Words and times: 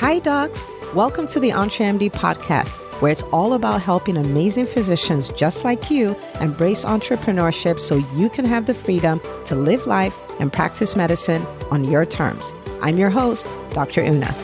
Hi, 0.00 0.18
docs. 0.18 0.66
Welcome 0.94 1.26
to 1.26 1.38
the 1.38 1.50
EntreMD 1.50 2.12
podcast, 2.12 2.78
where 3.02 3.12
it's 3.12 3.20
all 3.24 3.52
about 3.52 3.82
helping 3.82 4.16
amazing 4.16 4.64
physicians 4.64 5.28
just 5.28 5.62
like 5.62 5.90
you 5.90 6.16
embrace 6.40 6.86
entrepreneurship 6.86 7.78
so 7.78 7.96
you 8.16 8.30
can 8.30 8.46
have 8.46 8.64
the 8.64 8.72
freedom 8.72 9.20
to 9.44 9.54
live 9.54 9.86
life 9.86 10.16
and 10.40 10.50
practice 10.50 10.96
medicine 10.96 11.44
on 11.70 11.84
your 11.84 12.06
terms. 12.06 12.54
I'm 12.80 12.96
your 12.96 13.10
host, 13.10 13.58
Dr. 13.72 14.00
Una. 14.00 14.34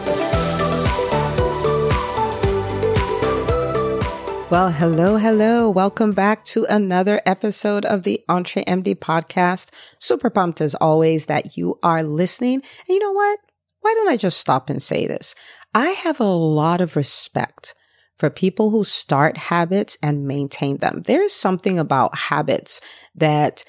Well, 4.50 4.70
hello, 4.70 5.16
hello. 5.16 5.70
Welcome 5.70 6.10
back 6.10 6.44
to 6.44 6.66
another 6.66 7.22
episode 7.24 7.86
of 7.86 8.02
the 8.02 8.22
EntreMD 8.28 8.96
podcast. 8.96 9.70
Super 9.98 10.28
pumped 10.28 10.60
as 10.60 10.74
always 10.74 11.26
that 11.26 11.56
you 11.56 11.78
are 11.82 12.02
listening. 12.02 12.56
And 12.56 12.88
you 12.88 12.98
know 12.98 13.12
what? 13.12 13.38
Why 13.86 13.94
don't 13.94 14.08
I 14.08 14.16
just 14.16 14.40
stop 14.40 14.68
and 14.68 14.82
say 14.82 15.06
this? 15.06 15.36
I 15.72 15.90
have 15.90 16.18
a 16.18 16.24
lot 16.24 16.80
of 16.80 16.96
respect 16.96 17.72
for 18.18 18.30
people 18.30 18.70
who 18.70 18.82
start 18.82 19.36
habits 19.36 19.96
and 20.02 20.26
maintain 20.26 20.78
them. 20.78 21.02
There 21.02 21.22
is 21.22 21.32
something 21.32 21.78
about 21.78 22.18
habits 22.18 22.80
that, 23.14 23.64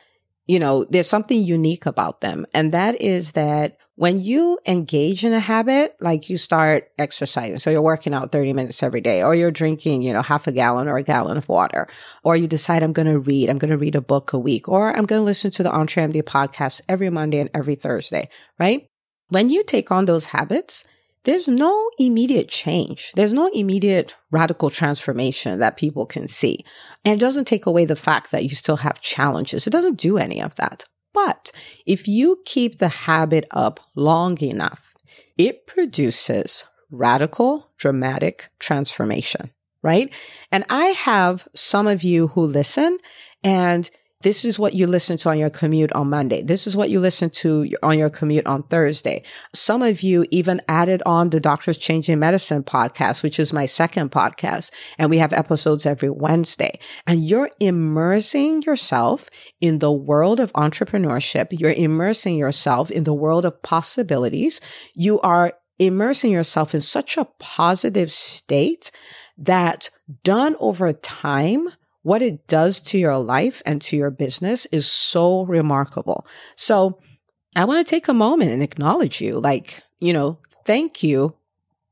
you 0.48 0.58
know, 0.58 0.86
there's 0.90 1.06
something 1.06 1.44
unique 1.44 1.86
about 1.86 2.22
them. 2.22 2.48
And 2.56 2.72
that 2.72 3.00
is 3.00 3.34
that 3.34 3.78
when 3.94 4.20
you 4.20 4.58
engage 4.66 5.24
in 5.24 5.34
a 5.34 5.40
habit, 5.40 5.96
like 6.00 6.32
you 6.32 6.40
start 6.40 6.90
exercising, 6.98 7.60
so 7.60 7.70
you're 7.70 7.84
working 7.84 8.16
out 8.16 8.32
30 8.32 8.54
minutes 8.54 8.82
every 8.82 9.02
day, 9.02 9.22
or 9.22 9.36
you're 9.36 9.52
drinking, 9.52 10.02
you 10.02 10.14
know, 10.14 10.24
half 10.24 10.48
a 10.48 10.52
gallon 10.52 10.88
or 10.88 10.98
a 10.98 11.04
gallon 11.04 11.38
of 11.38 11.48
water, 11.48 11.88
or 12.24 12.36
you 12.36 12.48
decide 12.48 12.82
I'm 12.82 12.92
going 12.92 13.12
to 13.12 13.20
read, 13.20 13.52
I'm 13.52 13.60
going 13.60 13.70
to 13.70 13.78
read 13.78 13.96
a 13.96 14.02
book 14.02 14.34
a 14.34 14.40
week, 14.40 14.68
or 14.68 14.90
I'm 14.90 15.06
going 15.06 15.20
to 15.20 15.26
listen 15.26 15.52
to 15.52 15.62
the 15.62 15.70
EntreMD 15.70 16.24
podcast 16.24 16.82
every 16.90 17.12
Monday 17.12 17.40
and 17.40 17.52
every 17.54 17.76
Thursday, 17.76 18.30
right? 18.58 18.90
When 19.30 19.50
you 19.50 19.64
take 19.64 19.92
on 19.92 20.06
those 20.06 20.28
habits, 20.28 20.86
there's 21.24 21.48
no 21.48 21.90
immediate 22.00 22.48
change. 22.48 23.12
There's 23.16 23.34
no 23.34 23.48
immediate 23.54 24.16
radical 24.32 24.70
transformation 24.70 25.60
that 25.60 25.76
people 25.76 26.06
can 26.06 26.28
see. 26.28 26.64
And 27.04 27.16
it 27.16 27.20
doesn't 27.20 27.46
take 27.46 27.66
away 27.66 27.84
the 27.84 27.98
fact 27.98 28.32
that 28.32 28.44
you 28.44 28.52
still 28.52 28.78
have 28.78 29.02
challenges. 29.02 29.68
It 29.68 29.72
doesn't 29.72 30.00
do 30.00 30.18
any 30.18 30.42
of 30.42 30.56
that. 30.56 30.86
But 31.14 31.52
if 31.86 32.08
you 32.08 32.40
keep 32.46 32.78
the 32.78 32.88
habit 32.88 33.46
up 33.52 33.80
long 33.96 34.40
enough, 34.42 34.94
it 35.38 35.68
produces 35.68 36.66
radical, 36.92 37.72
dramatic 37.78 38.50
transformation, 38.60 39.52
right? 39.82 40.14
And 40.52 40.64
I 40.70 40.86
have 40.86 41.48
some 41.54 41.88
of 41.88 42.04
you 42.04 42.28
who 42.30 42.42
listen 42.42 43.00
and 43.44 43.90
this 44.22 44.44
is 44.44 44.58
what 44.58 44.74
you 44.74 44.88
listen 44.88 45.18
to 45.18 45.30
on 45.30 45.38
your 45.38 45.52
commute 45.52 45.92
on 45.94 46.10
Monday. 46.10 46.42
This 46.42 46.66
is 46.66 46.76
what 46.76 46.90
you 46.90 47.00
listen 47.00 47.30
to 47.30 47.70
on 47.84 48.00
your 48.00 48.10
commute 48.10 48.48
on 48.48 48.64
Thursday. 48.64 49.24
Some 49.54 49.84
of 49.84 50.02
you 50.02 50.26
even 50.32 50.60
added 50.68 51.04
on 51.06 51.30
the 51.30 51.40
Doctors 51.40 51.78
Changing 51.78 52.18
Medicine 52.18 52.64
podcast, 52.64 53.22
which 53.22 53.40
is 53.40 53.54
my 53.54 53.68
second 53.68 54.12
podcast. 54.12 54.72
And 54.98 55.12
we 55.12 55.20
have 55.20 55.34
episodes 55.34 55.86
every 55.86 56.10
Wednesday. 56.10 56.80
And 57.06 57.28
you're 57.30 57.52
immersing 57.60 58.64
yourself 58.64 59.30
in 59.62 59.80
the 59.80 59.92
world 59.92 60.40
of 60.40 60.52
entrepreneurship. 60.54 61.48
You're 61.52 61.72
immersing 61.72 62.38
yourself 62.38 62.90
in 62.90 63.04
the 63.04 63.14
world 63.14 63.46
of 63.46 63.62
possibilities. 63.62 64.60
You 64.96 65.20
are 65.22 65.54
immersing 65.78 66.32
yourself 66.32 66.74
in 66.74 66.82
such 66.82 67.18
a 67.18 67.26
positive 67.40 68.12
state 68.12 68.92
that 69.38 69.92
done 70.24 70.56
over 70.60 70.92
time, 70.92 71.70
what 72.08 72.22
it 72.22 72.48
does 72.48 72.80
to 72.80 72.98
your 72.98 73.18
life 73.18 73.62
and 73.66 73.82
to 73.82 73.98
your 73.98 74.10
business 74.10 74.66
is 74.68 74.90
so 74.90 75.44
remarkable. 75.44 76.26
So 76.56 77.02
I 77.54 77.66
want 77.66 77.86
to 77.86 77.90
take 77.90 78.08
a 78.08 78.14
moment 78.14 78.52
and 78.52 78.64
acknowledge 78.64 79.20
you. 79.20 79.38
Like, 79.38 79.84
you 80.00 80.14
know, 80.14 80.40
thank 80.66 81.04
you. 81.04 81.36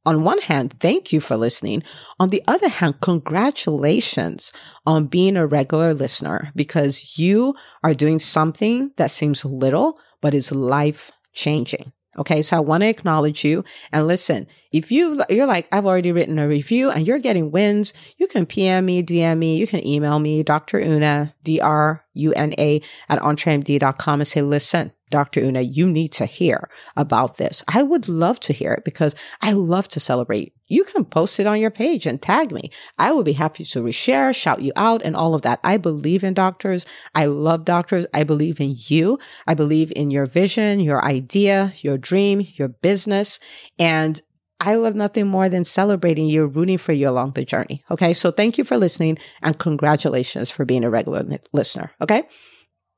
On 0.05 0.23
one 0.23 0.39
hand, 0.39 0.75
thank 0.79 1.11
you 1.11 1.19
for 1.19 1.35
listening. 1.35 1.83
On 2.17 2.29
the 2.29 2.41
other 2.47 2.69
hand, 2.69 3.01
congratulations 3.01 4.53
on 4.85 5.07
being 5.07 5.35
a 5.35 5.45
regular 5.45 5.93
listener 5.93 6.49
because 6.55 7.19
you 7.19 7.53
are 7.83 7.93
doing 7.93 8.17
something 8.17 8.91
that 8.95 9.11
seems 9.11 9.43
little, 9.43 9.99
but 10.21 10.33
is 10.33 10.53
life 10.53 11.11
changing. 11.33 11.91
Okay. 12.17 12.41
So 12.41 12.57
I 12.57 12.59
want 12.59 12.81
to 12.83 12.89
acknowledge 12.89 13.43
you 13.43 13.63
and 13.91 14.07
listen. 14.07 14.47
If 14.71 14.91
you, 14.91 15.21
you're 15.29 15.45
like, 15.45 15.67
I've 15.71 15.85
already 15.85 16.11
written 16.11 16.39
a 16.39 16.47
review 16.47 16.89
and 16.89 17.05
you're 17.05 17.19
getting 17.19 17.51
wins, 17.51 17.93
you 18.17 18.27
can 18.27 18.45
PM 18.45 18.85
me, 18.85 19.03
DM 19.03 19.37
me, 19.37 19.57
you 19.57 19.67
can 19.67 19.85
email 19.85 20.19
me, 20.19 20.43
Dr. 20.43 20.79
Una, 20.79 21.33
D-R-U-N-A 21.43 22.81
at 23.09 23.19
entremd.com 23.19 24.19
and 24.21 24.27
say, 24.27 24.41
listen, 24.41 24.91
Dr. 25.09 25.41
Una, 25.41 25.61
you 25.61 25.89
need 25.89 26.11
to 26.13 26.25
hear 26.25 26.69
about 26.97 27.37
this. 27.37 27.63
I 27.67 27.83
would 27.83 28.07
love 28.07 28.39
to 28.41 28.53
hear 28.53 28.73
it 28.73 28.83
because 28.83 29.15
I 29.41 29.51
love 29.51 29.87
to 29.89 29.99
celebrate. 29.99 30.54
You 30.67 30.83
can 30.83 31.05
post 31.05 31.39
it 31.39 31.45
on 31.45 31.59
your 31.59 31.71
page 31.71 32.05
and 32.05 32.21
tag 32.21 32.51
me. 32.51 32.71
I 32.97 33.11
will 33.11 33.23
be 33.23 33.33
happy 33.33 33.63
to 33.65 33.81
reshare, 33.81 34.35
shout 34.35 34.61
you 34.61 34.71
out 34.75 35.03
and 35.03 35.15
all 35.15 35.35
of 35.35 35.43
that. 35.43 35.59
I 35.63 35.77
believe 35.77 36.23
in 36.23 36.33
doctors. 36.33 36.85
I 37.13 37.25
love 37.25 37.65
doctors. 37.65 38.07
I 38.13 38.23
believe 38.23 38.59
in 38.59 38.75
you. 38.77 39.19
I 39.45 39.53
believe 39.53 39.93
in 39.95 40.09
your 40.09 40.25
vision, 40.25 40.79
your 40.79 41.03
idea, 41.05 41.73
your 41.77 41.97
dream, 41.97 42.47
your 42.53 42.69
business. 42.69 43.39
And 43.77 44.19
I 44.59 44.75
love 44.75 44.95
nothing 44.95 45.27
more 45.27 45.49
than 45.49 45.63
celebrating 45.63 46.25
you, 46.25 46.45
rooting 46.47 46.77
for 46.77 46.93
you 46.93 47.09
along 47.09 47.33
the 47.33 47.45
journey. 47.45 47.83
Okay. 47.91 48.13
So 48.13 48.31
thank 48.31 48.57
you 48.57 48.63
for 48.63 48.77
listening 48.77 49.17
and 49.41 49.59
congratulations 49.59 50.49
for 50.49 50.65
being 50.65 50.83
a 50.83 50.89
regular 50.89 51.23
listener. 51.53 51.91
Okay. 52.01 52.23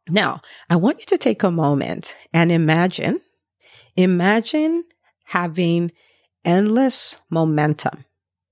Now, 0.09 0.41
I 0.69 0.77
want 0.77 0.99
you 0.99 1.05
to 1.07 1.17
take 1.17 1.43
a 1.43 1.51
moment 1.51 2.15
and 2.31 2.51
imagine, 2.51 3.19
imagine 3.97 4.85
having 5.25 5.91
endless 6.47 7.21
momentum 7.29 8.05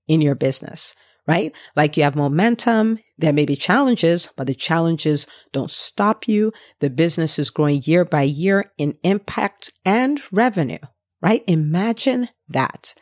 in 0.06 0.20
your 0.20 0.36
business, 0.36 0.94
right? 1.26 1.52
Like 1.74 1.96
you 1.96 2.04
have 2.04 2.14
momentum. 2.14 3.00
There 3.18 3.32
may 3.32 3.46
be 3.46 3.56
challenges, 3.56 4.28
but 4.36 4.46
the 4.46 4.54
challenges 4.54 5.26
don't 5.52 5.70
stop 5.70 6.28
you. 6.28 6.52
The 6.80 6.90
business 6.90 7.38
is 7.38 7.50
growing 7.50 7.82
year 7.84 8.04
by 8.04 8.22
year 8.22 8.70
in 8.78 8.98
impact 9.02 9.72
and 9.84 10.22
revenue, 10.30 10.78
right? 11.20 11.42
Imagine 11.48 12.28
that. 12.48 12.94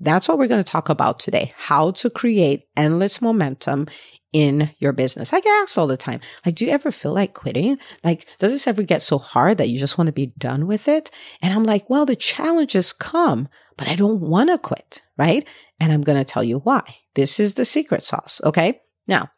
That's 0.00 0.28
what 0.28 0.38
we're 0.38 0.48
going 0.48 0.64
to 0.64 0.70
talk 0.70 0.88
about 0.88 1.20
today. 1.20 1.52
How 1.56 1.90
to 1.92 2.08
create 2.08 2.64
endless 2.76 3.20
momentum 3.20 3.86
in 4.32 4.70
your 4.78 4.92
business. 4.92 5.32
I 5.32 5.40
get 5.40 5.62
asked 5.62 5.78
all 5.78 5.86
the 5.86 5.96
time, 5.96 6.20
like, 6.44 6.54
do 6.54 6.64
you 6.64 6.70
ever 6.70 6.90
feel 6.90 7.12
like 7.12 7.34
quitting? 7.34 7.78
Like, 8.04 8.26
does 8.38 8.52
this 8.52 8.66
ever 8.66 8.82
get 8.82 9.02
so 9.02 9.18
hard 9.18 9.58
that 9.58 9.68
you 9.68 9.78
just 9.78 9.98
want 9.98 10.06
to 10.06 10.12
be 10.12 10.32
done 10.38 10.66
with 10.66 10.86
it? 10.88 11.10
And 11.42 11.52
I'm 11.52 11.64
like, 11.64 11.88
well, 11.88 12.06
the 12.06 12.16
challenges 12.16 12.92
come, 12.92 13.48
but 13.78 13.88
I 13.88 13.94
don't 13.94 14.20
want 14.20 14.50
to 14.50 14.58
quit, 14.58 15.02
right? 15.16 15.46
And 15.80 15.92
I'm 15.92 16.02
going 16.02 16.18
to 16.18 16.24
tell 16.24 16.44
you 16.44 16.58
why. 16.58 16.82
This 17.14 17.40
is 17.40 17.54
the 17.54 17.64
secret 17.64 18.02
sauce. 18.02 18.40
Okay. 18.44 18.80
Now, 19.06 19.30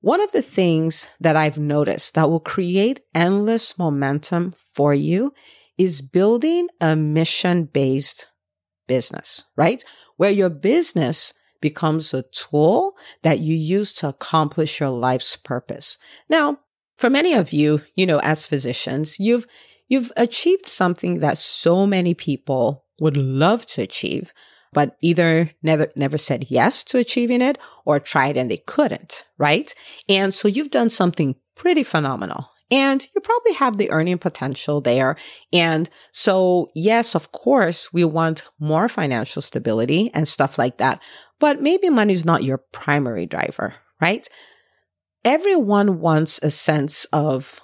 one 0.00 0.20
of 0.20 0.32
the 0.32 0.42
things 0.42 1.08
that 1.20 1.36
I've 1.36 1.58
noticed 1.58 2.14
that 2.14 2.30
will 2.30 2.40
create 2.40 3.00
endless 3.14 3.76
momentum 3.76 4.54
for 4.74 4.94
you 4.94 5.34
is 5.76 6.00
building 6.00 6.68
a 6.80 6.96
mission 6.96 7.64
based 7.64 8.28
business, 8.86 9.44
right? 9.56 9.84
Where 10.16 10.30
your 10.30 10.50
business 10.50 11.34
becomes 11.60 12.12
a 12.12 12.24
tool 12.24 12.94
that 13.22 13.40
you 13.40 13.54
use 13.54 13.94
to 13.94 14.08
accomplish 14.08 14.80
your 14.80 14.90
life's 14.90 15.36
purpose. 15.36 15.98
Now, 16.28 16.58
for 16.96 17.08
many 17.08 17.34
of 17.34 17.52
you, 17.52 17.80
you 17.94 18.06
know, 18.06 18.18
as 18.18 18.46
physicians, 18.46 19.18
you've, 19.18 19.46
you've 19.88 20.12
achieved 20.16 20.66
something 20.66 21.20
that 21.20 21.38
so 21.38 21.86
many 21.86 22.14
people 22.14 22.81
would 23.02 23.16
love 23.16 23.66
to 23.66 23.82
achieve, 23.82 24.32
but 24.72 24.96
either 25.02 25.50
never, 25.62 25.88
never 25.96 26.16
said 26.18 26.46
yes 26.48 26.84
to 26.84 26.98
achieving 26.98 27.42
it 27.42 27.58
or 27.84 28.00
tried 28.00 28.36
and 28.36 28.50
they 28.50 28.56
couldn't, 28.56 29.24
right? 29.36 29.74
And 30.08 30.32
so 30.32 30.48
you've 30.48 30.70
done 30.70 30.90
something 30.90 31.36
pretty 31.54 31.82
phenomenal. 31.82 32.48
And 32.70 33.06
you 33.14 33.20
probably 33.20 33.52
have 33.52 33.76
the 33.76 33.90
earning 33.90 34.16
potential 34.16 34.80
there. 34.80 35.16
And 35.52 35.90
so, 36.10 36.68
yes, 36.74 37.14
of 37.14 37.30
course, 37.32 37.92
we 37.92 38.02
want 38.02 38.48
more 38.58 38.88
financial 38.88 39.42
stability 39.42 40.10
and 40.14 40.26
stuff 40.26 40.56
like 40.56 40.78
that 40.78 41.02
but 41.42 41.60
maybe 41.60 41.88
money 41.88 42.14
is 42.14 42.24
not 42.24 42.44
your 42.44 42.58
primary 42.70 43.26
driver, 43.26 43.74
right? 44.00 44.28
Everyone 45.24 45.98
wants 45.98 46.38
a 46.40 46.52
sense 46.52 47.04
of 47.06 47.60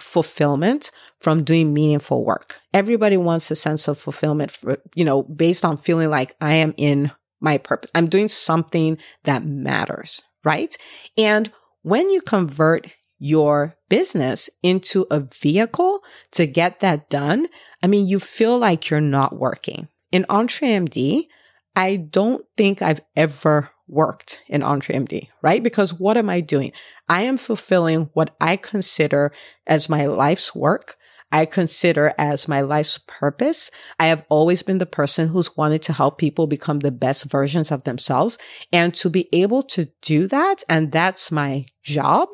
fulfillment 0.00 0.90
from 1.20 1.44
doing 1.44 1.72
meaningful 1.72 2.24
work. 2.24 2.60
Everybody 2.72 3.16
wants 3.16 3.50
a 3.50 3.56
sense 3.56 3.88
of 3.88 3.98
fulfillment, 3.98 4.52
for, 4.52 4.78
you 4.94 5.04
know, 5.04 5.22
based 5.24 5.64
on 5.64 5.76
feeling 5.76 6.10
like 6.10 6.34
I 6.40 6.54
am 6.54 6.74
in 6.76 7.10
my 7.40 7.58
purpose. 7.58 7.90
I'm 7.94 8.08
doing 8.08 8.28
something 8.28 8.98
that 9.24 9.44
matters, 9.44 10.22
right? 10.44 10.76
And 11.16 11.50
when 11.82 12.10
you 12.10 12.20
convert 12.20 12.92
your 13.18 13.76
business 13.88 14.48
into 14.62 15.06
a 15.10 15.20
vehicle 15.20 16.02
to 16.32 16.46
get 16.46 16.80
that 16.80 17.10
done, 17.10 17.48
I 17.82 17.86
mean, 17.86 18.06
you 18.06 18.20
feel 18.20 18.58
like 18.58 18.90
you're 18.90 19.00
not 19.00 19.36
working. 19.36 19.88
In 20.12 20.24
EntreMD, 20.24 21.26
I 21.74 21.96
don't 21.96 22.44
think 22.56 22.82
I've 22.82 23.00
ever 23.16 23.70
worked 23.88 24.42
in 24.46 24.60
EntreMD, 24.60 25.28
right? 25.42 25.62
Because 25.62 25.94
what 25.94 26.16
am 26.16 26.28
I 26.28 26.40
doing? 26.40 26.72
I 27.08 27.22
am 27.22 27.38
fulfilling 27.38 28.10
what 28.12 28.36
I 28.40 28.56
consider 28.56 29.32
as 29.66 29.88
my 29.88 30.06
life's 30.06 30.54
work. 30.54 30.96
I 31.30 31.44
consider 31.44 32.14
as 32.18 32.48
my 32.48 32.62
life's 32.62 32.98
purpose. 33.06 33.70
I 33.98 34.06
have 34.06 34.24
always 34.30 34.62
been 34.62 34.78
the 34.78 34.86
person 34.86 35.28
who's 35.28 35.56
wanted 35.56 35.82
to 35.82 35.92
help 35.92 36.18
people 36.18 36.46
become 36.46 36.80
the 36.80 36.90
best 36.90 37.24
versions 37.24 37.70
of 37.70 37.84
themselves 37.84 38.38
and 38.72 38.94
to 38.94 39.10
be 39.10 39.28
able 39.32 39.62
to 39.64 39.88
do 40.00 40.26
that. 40.28 40.64
And 40.68 40.90
that's 40.90 41.30
my 41.30 41.66
job. 41.82 42.30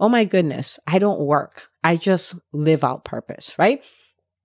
Oh 0.00 0.08
my 0.08 0.24
goodness. 0.24 0.80
I 0.86 0.98
don't 0.98 1.20
work. 1.20 1.68
I 1.84 1.96
just 1.96 2.34
live 2.52 2.82
out 2.82 3.04
purpose, 3.04 3.54
right? 3.58 3.82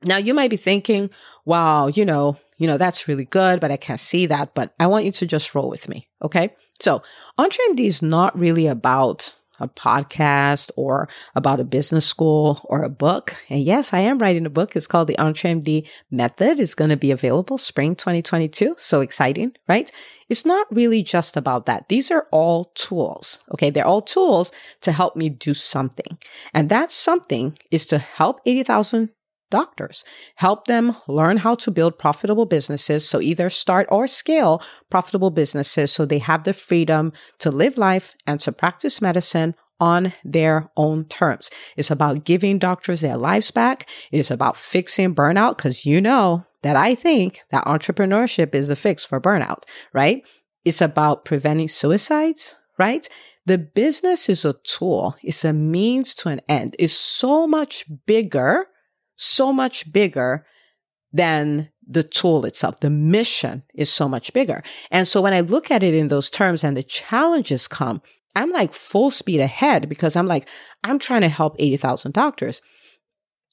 Now 0.04 0.18
you 0.18 0.34
might 0.34 0.52
be 0.52 0.58
thinking, 0.58 1.10
wow, 1.46 1.88
you 1.88 2.06
know, 2.06 2.38
you 2.60 2.68
know, 2.68 2.78
that's 2.78 3.08
really 3.08 3.26
good, 3.26 3.60
but 3.60 3.72
I 3.72 3.78
can't 3.78 4.00
see 4.00 4.28
that. 4.28 4.54
But 4.54 4.76
I 4.80 4.86
want 4.86 5.06
you 5.06 5.12
to 5.14 5.26
just 5.26 5.56
roll 5.56 5.70
with 5.70 5.90
me. 5.90 6.08
Okay. 6.22 6.54
So 6.80 7.02
EntreMD 7.40 7.80
is 7.80 8.02
not 8.02 8.38
really 8.38 8.68
about 8.68 9.36
a 9.62 9.68
podcast 9.68 10.72
or 10.76 11.10
about 11.36 11.60
a 11.60 11.66
business 11.66 12.06
school 12.06 12.62
or 12.66 12.84
a 12.84 12.90
book. 12.90 13.36
And 13.50 13.62
yes, 13.62 13.94
I 13.94 14.00
am 14.00 14.20
writing 14.20 14.46
a 14.46 14.50
book. 14.50 14.76
It's 14.76 14.88
called 14.88 15.08
the 15.08 15.18
EntreMD 15.18 15.88
Method. 16.12 16.60
It's 16.60 16.76
going 16.76 16.92
to 16.92 16.98
be 16.98 17.12
available 17.12 17.58
spring 17.58 17.96
2022. 17.96 18.76
So 18.78 19.02
exciting, 19.02 19.54
right? 19.68 19.92
It's 20.30 20.46
not 20.46 20.68
really 20.74 21.04
just 21.04 21.36
about 21.36 21.66
that. 21.66 21.90
These 21.90 22.12
are 22.12 22.28
all 22.32 22.72
tools. 22.76 23.42
Okay. 23.54 23.70
They're 23.70 23.88
all 23.88 24.02
tools 24.02 24.52
to 24.82 24.92
help 24.92 25.16
me 25.16 25.30
do 25.30 25.54
something. 25.54 26.18
And 26.54 26.70
that 26.70 26.92
something 26.92 27.58
is 27.72 27.86
to 27.88 27.98
help 27.98 28.40
80,000 28.46 29.10
doctors. 29.50 30.04
Help 30.36 30.68
them 30.68 30.96
learn 31.08 31.38
how 31.38 31.56
to 31.56 31.72
build 31.72 31.98
profitable 31.98 32.46
businesses. 32.46 33.08
So 33.08 33.22
either 33.22 33.50
start 33.50 33.88
or 33.90 34.08
scale 34.08 34.62
profitable 34.90 35.32
businesses 35.32 35.92
so 35.92 36.06
they 36.06 36.20
have 36.20 36.44
the 36.44 36.54
freedom 36.54 37.14
to 37.40 37.52
live 37.52 37.78
life 37.78 38.16
and 38.28 38.40
to 38.42 38.52
practice 38.52 39.02
medicine 39.02 39.56
on 39.80 40.14
their 40.24 40.70
own 40.76 41.06
terms. 41.06 41.50
It's 41.78 41.92
about 41.92 42.26
giving 42.26 42.60
doctors 42.60 43.02
their 43.02 43.18
lives 43.18 43.52
back. 43.52 43.90
It's 44.12 44.32
about 44.32 44.58
fixing 44.58 45.16
burnout 45.16 45.58
because 45.58 45.86
you 45.86 46.02
know 46.02 46.46
that 46.64 46.76
I 46.76 46.96
think 46.96 47.42
that 47.52 47.66
entrepreneurship 47.66 48.54
is 48.54 48.68
the 48.68 48.76
fix 48.76 49.06
for 49.06 49.22
burnout, 49.22 49.64
right? 49.94 50.24
It's 50.66 50.82
about 50.82 51.24
preventing 51.24 51.70
suicides, 51.70 52.56
right? 52.78 53.08
The 53.46 53.58
business 53.58 54.28
is 54.28 54.44
a 54.44 54.54
tool. 54.64 55.16
It's 55.24 55.46
a 55.46 55.54
means 55.54 56.14
to 56.16 56.30
an 56.30 56.42
end. 56.50 56.76
It's 56.78 56.94
so 56.94 57.48
much 57.48 57.86
bigger 58.06 58.68
so 59.20 59.52
much 59.52 59.92
bigger 59.92 60.46
than 61.12 61.70
the 61.86 62.04
tool 62.04 62.46
itself. 62.46 62.80
The 62.80 62.90
mission 62.90 63.64
is 63.76 63.90
so 63.90 64.08
much 64.08 64.32
bigger. 64.32 64.64
And 64.92 65.08
so 65.08 65.22
when 65.22 65.34
I 65.34 65.42
look 65.42 65.72
at 65.72 65.84
it 65.84 65.94
in 65.94 66.08
those 66.08 66.30
terms 66.30 66.64
and 66.64 66.78
the 66.78 66.84
challenges 66.84 67.68
come, 67.68 68.02
I'm 68.36 68.52
like 68.52 68.72
full 68.72 69.10
speed 69.10 69.42
ahead 69.42 69.90
because 69.90 70.16
I'm 70.16 70.28
like, 70.28 70.48
I'm 70.84 71.00
trying 71.00 71.22
to 71.22 71.30
help 71.30 71.56
80,000 71.60 72.14
doctors. 72.14 72.62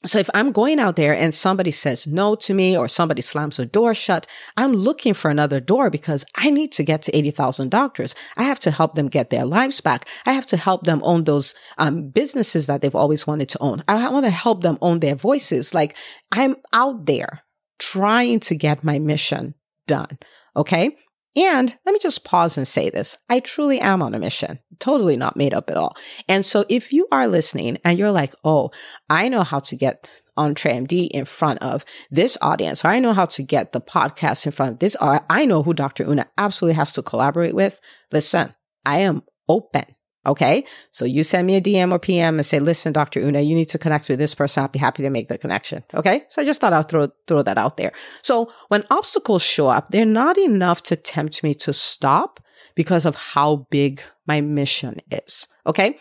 So 0.05 0.19
if 0.19 0.29
I'm 0.35 0.53
going 0.53 0.79
out 0.79 0.97
there 0.97 1.17
and 1.17 1.33
somebody 1.33 1.71
says 1.71 2.07
no 2.07 2.35
to 2.37 2.55
me 2.55 2.77
or 2.77 2.87
somebody 2.87 3.23
slams 3.23 3.59
a 3.59 3.67
door 3.67 3.95
shut, 3.95 4.27
I'm 4.57 4.73
looking 4.73 5.15
for 5.15 5.31
another 5.31 5.59
door 5.59 5.91
because 5.91 6.25
I 6.37 6.51
need 6.51 6.71
to 6.73 6.85
get 6.85 7.03
to 7.03 7.17
80,000 7.17 7.71
doctors. 7.71 8.15
I 8.37 8.45
have 8.45 8.61
to 8.61 8.71
help 8.71 8.95
them 8.95 9.09
get 9.09 9.31
their 9.31 9.45
lives 9.47 9.81
back. 9.81 10.07
I 10.27 10.33
have 10.33 10.47
to 10.47 10.57
help 10.57 10.85
them 10.85 11.01
own 11.03 11.25
those 11.25 11.55
um, 11.79 12.11
businesses 12.11 12.67
that 12.67 12.83
they've 12.83 12.95
always 12.95 13.27
wanted 13.27 13.49
to 13.51 13.59
own. 13.61 13.83
I 13.89 14.09
want 14.11 14.27
to 14.27 14.31
help 14.31 14.63
them 14.63 14.79
own 14.81 15.01
their 15.01 15.17
voices. 15.17 15.75
Like 15.75 15.97
I'm 16.31 16.57
out 16.73 17.07
there 17.07 17.43
trying 17.79 18.41
to 18.41 18.55
get 18.55 18.85
my 18.85 18.99
mission 18.99 19.55
done. 19.87 20.19
Okay. 20.55 20.97
And 21.37 21.77
let 21.85 21.93
me 21.93 21.99
just 21.99 22.25
pause 22.25 22.57
and 22.57 22.67
say 22.67 22.89
this. 22.89 23.19
I 23.29 23.41
truly 23.41 23.79
am 23.79 24.03
on 24.03 24.15
a 24.15 24.19
mission, 24.19 24.59
totally 24.79 25.17
not 25.17 25.37
made 25.37 25.53
up 25.53 25.69
at 25.69 25.77
all. 25.77 25.95
And 26.29 26.45
so 26.45 26.65
if 26.71 26.93
you 26.93 27.07
are 27.13 27.29
listening 27.29 27.79
and 27.85 27.99
you're 27.99 28.11
like, 28.11 28.35
oh, 28.43 28.71
I 29.11 29.29
know 29.29 29.43
how 29.43 29.61
to 29.61 29.77
get 29.77 30.11
on 30.37 30.55
EntreMD 30.55 31.09
in 31.11 31.25
front 31.25 31.63
of 31.63 31.85
this 32.11 32.37
audience, 32.41 32.85
or 32.85 32.89
I 32.89 33.01
know 33.01 33.13
how 33.13 33.27
to 33.27 33.43
get 33.43 33.73
the 33.73 33.81
podcast 33.81 34.47
in 34.47 34.53
front 34.53 34.73
of 34.73 34.79
this, 34.79 34.97
or 34.97 35.21
I 35.29 35.45
know 35.47 35.63
who 35.63 35.75
Dr. 35.75 36.05
Una 36.05 36.27
absolutely 36.39 36.75
has 36.75 36.93
to 36.93 37.03
collaborate 37.03 37.55
with. 37.55 37.81
Listen, 38.13 38.55
I 38.85 39.01
am 39.01 39.23
open. 39.49 39.85
Okay. 40.27 40.65
So 40.91 41.05
you 41.05 41.23
send 41.23 41.47
me 41.47 41.57
a 41.57 41.61
DM 41.61 41.93
or 41.93 41.99
PM 41.99 42.37
and 42.37 42.45
say, 42.45 42.59
listen, 42.59 42.93
Dr. 42.93 43.21
Una, 43.21 43.41
you 43.41 43.55
need 43.55 43.67
to 43.67 43.79
connect 43.79 44.09
with 44.09 44.19
this 44.19 44.35
person. 44.35 44.63
I'll 44.63 44.69
be 44.69 44.79
happy 44.79 45.03
to 45.03 45.11
make 45.11 45.29
the 45.29 45.39
connection. 45.39 45.85
Okay. 45.95 46.25
So 46.29 46.43
I 46.43 46.45
just 46.45 46.61
thought 46.61 46.73
I'd 46.73 46.89
throw, 46.89 47.09
throw 47.29 47.43
that 47.43 47.59
out 47.59 47.77
there. 47.77 47.93
So 48.23 48.53
when 48.69 48.85
obstacles 48.91 49.43
show 49.43 49.69
up, 49.69 49.91
they're 49.91 50.05
not 50.05 50.37
enough 50.37 50.83
to 50.85 50.97
tempt 50.97 51.43
me 51.43 51.55
to 51.55 51.73
stop 51.73 52.41
because 52.75 53.07
of 53.07 53.15
how 53.15 53.67
big 53.71 54.03
my 54.27 54.41
mission 54.41 55.01
is. 55.11 55.47
Okay. 55.67 55.97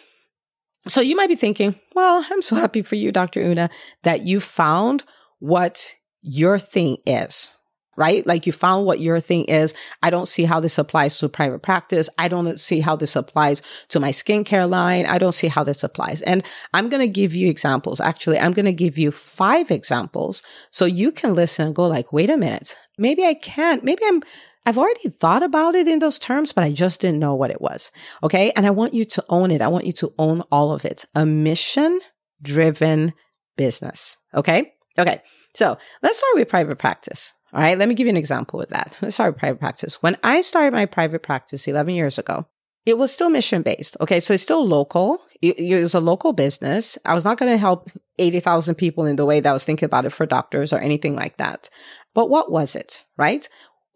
So 0.88 1.02
you 1.02 1.16
might 1.16 1.30
be 1.30 1.36
thinking, 1.36 1.80
well, 1.96 2.26
I'm 2.30 2.42
so 2.42 2.56
happy 2.56 2.82
for 2.82 2.96
you, 2.96 3.12
Dr. 3.12 3.42
Una, 3.42 3.70
that 4.04 4.22
you 4.22 4.40
found 4.40 5.04
what 5.40 5.96
your 6.22 6.58
thing 6.58 6.98
is 7.06 7.50
right? 7.96 8.26
Like 8.26 8.46
you 8.46 8.52
found 8.52 8.86
what 8.86 9.00
your 9.00 9.20
thing 9.20 9.46
is. 9.46 9.74
I 10.04 10.10
don't 10.10 10.28
see 10.28 10.44
how 10.44 10.60
this 10.60 10.78
applies 10.78 11.18
to 11.20 11.30
private 11.30 11.60
practice. 11.60 12.10
I 12.18 12.28
don't 12.28 12.60
see 12.60 12.80
how 12.80 12.96
this 12.96 13.16
applies 13.16 13.62
to 13.90 14.00
my 14.00 14.10
skincare 14.10 14.70
line. 14.70 15.06
I 15.06 15.18
don't 15.18 15.32
see 15.32 15.48
how 15.48 15.64
this 15.64 15.84
applies. 15.84 16.22
And 16.22 16.44
I'm 16.74 16.90
going 16.90 17.02
to 17.02 17.08
give 17.08 17.34
you 17.34 17.50
examples. 17.50 18.00
Actually, 18.00 18.40
I'm 18.40 18.54
going 18.54 18.66
to 18.66 18.74
give 18.74 18.98
you 18.98 19.12
five 19.12 19.72
examples 19.72 20.44
so 20.72 20.86
you 20.86 21.12
can 21.12 21.34
listen 21.34 21.68
and 21.68 21.76
go 21.76 21.88
like, 21.88 22.12
wait 22.12 22.30
a 22.30 22.38
minute. 22.38 22.76
Maybe 22.98 23.26
I 23.26 23.34
can't. 23.34 23.84
Maybe 23.84 24.02
I'm, 24.06 24.22
I've 24.66 24.78
already 24.78 25.10
thought 25.10 25.44
about 25.44 25.76
it 25.76 25.88
in 25.88 26.00
those 26.00 26.20
terms, 26.20 26.54
but 26.54 26.64
I 26.64 26.72
just 26.72 27.02
didn't 27.02 27.20
know 27.20 27.36
what 27.36 27.52
it 27.52 27.62
was. 27.62 27.92
Okay. 28.24 28.52
And 28.56 28.66
I 28.66 28.72
want 28.72 28.94
you 28.94 29.06
to 29.06 29.26
own 29.30 29.52
it. 29.52 29.62
I 29.62 29.68
want 29.68 29.86
you 29.86 29.94
to 29.94 30.14
own 30.18 30.42
all 30.52 30.72
of 30.72 30.86
it. 30.86 31.06
A 31.16 31.26
mission 31.26 32.00
driven 32.42 33.14
business. 33.58 34.18
Okay. 34.34 34.74
Okay. 34.98 35.22
So 35.54 35.78
let's 36.02 36.18
start 36.18 36.36
with 36.36 36.50
private 36.50 36.78
practice. 36.78 37.34
All 37.56 37.62
right, 37.62 37.78
let 37.78 37.88
me 37.88 37.96
give 37.96 38.06
you 38.06 38.12
an 38.12 38.18
example 38.18 38.60
with 38.60 38.70
that. 38.70 38.98
Let's 39.02 39.16
start 39.16 39.34
with 39.34 39.40
private 39.40 39.60
practice. 39.60 40.04
When 40.04 40.18
I 40.24 40.42
started 40.42 40.74
my 40.74 40.86
private 40.86 41.24
practice 41.24 41.70
11 41.70 41.96
years 41.96 42.18
ago, 42.18 42.46
it 42.86 42.98
was 42.98 43.14
still 43.14 43.30
mission 43.30 43.62
based. 43.62 43.96
Okay, 44.02 44.20
so 44.20 44.34
it's 44.34 44.44
still 44.44 44.68
local. 44.68 45.22
It, 45.42 45.58
it 45.58 45.82
was 45.82 45.94
a 45.94 46.02
local 46.02 46.34
business. 46.34 46.98
I 47.06 47.14
was 47.14 47.24
not 47.24 47.38
going 47.38 47.52
to 47.52 47.58
help 47.58 47.90
80,000 48.20 48.76
people 48.76 49.06
in 49.06 49.16
the 49.16 49.26
way 49.26 49.40
that 49.40 49.50
I 49.50 49.54
was 49.54 49.64
thinking 49.64 49.86
about 49.86 50.04
it 50.04 50.10
for 50.10 50.26
doctors 50.26 50.74
or 50.74 50.80
anything 50.80 51.16
like 51.16 51.38
that. 51.38 51.70
But 52.14 52.30
what 52.30 52.52
was 52.52 52.76
it, 52.76 53.06
right? 53.18 53.48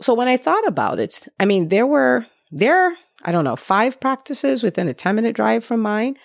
So 0.02 0.14
when 0.14 0.30
I 0.30 0.38
thought 0.38 0.66
about 0.66 0.98
it, 1.00 1.28
I 1.38 1.44
mean, 1.44 1.68
there 1.68 1.86
were, 1.86 2.26
there, 2.52 2.96
I 3.26 3.34
don't 3.34 3.44
know, 3.44 3.58
five 3.58 4.00
practices 4.00 4.64
within 4.64 4.88
a 4.88 4.94
10 4.94 5.16
minute 5.16 5.36
drive 5.36 5.66
from 5.66 5.82
mine. 5.82 6.16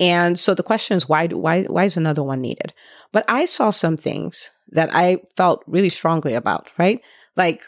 And 0.00 0.38
so 0.38 0.54
the 0.54 0.62
question 0.62 0.96
is, 0.96 1.08
why, 1.08 1.26
why, 1.28 1.64
why 1.64 1.84
is 1.84 1.96
another 1.96 2.22
one 2.22 2.40
needed? 2.40 2.72
But 3.12 3.24
I 3.28 3.44
saw 3.44 3.70
some 3.70 3.98
things 3.98 4.50
that 4.70 4.88
I 4.92 5.18
felt 5.36 5.62
really 5.66 5.90
strongly 5.90 6.34
about, 6.34 6.68
right? 6.78 7.00
Like 7.36 7.64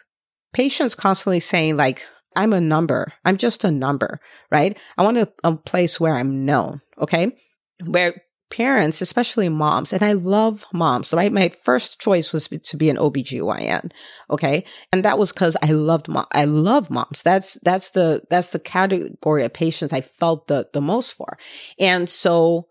patients 0.55 0.95
constantly 0.95 1.41
saying 1.41 1.77
like, 1.77 2.07
I'm 2.35 2.55
a 2.55 2.61
number. 2.61 3.13
I'm 3.27 3.37
just 3.37 3.65
a 3.65 3.71
number, 3.71 4.19
right? 4.51 4.79
I 4.97 5.03
want 5.03 5.19
a, 5.19 5.31
a 5.45 5.55
place 5.55 6.01
where 6.01 6.17
I'm 6.17 6.47
known. 6.47 6.81
Okay. 6.99 7.37
Where 7.85 8.23
parents, 8.53 9.01
especially 9.01 9.49
moms, 9.49 9.95
and 9.95 10.03
I 10.03 10.13
love 10.13 10.67
moms, 10.75 11.15
right? 11.15 11.33
My 11.33 11.51
first 11.65 11.99
choice 11.99 12.35
was 12.35 12.49
to 12.49 12.77
be 12.77 12.91
an 12.91 12.99
OBGYN. 12.99 13.91
Okay. 14.29 14.67
And 14.93 15.05
that 15.07 15.19
was 15.19 15.33
because 15.33 15.57
I 15.63 15.69
loved 15.73 16.07
mom. 16.07 16.27
I 16.33 16.45
love 16.45 16.91
moms. 16.91 17.23
That's, 17.23 17.55
that's 17.65 17.91
the, 17.91 18.23
that's 18.29 18.51
the 18.51 18.59
category 18.59 19.45
of 19.45 19.55
patients 19.55 19.95
I 19.95 20.03
felt 20.03 20.49
the, 20.49 20.69
the 20.75 20.83
most 20.83 21.15
for. 21.15 21.39
And 21.79 22.11
so 22.11 22.69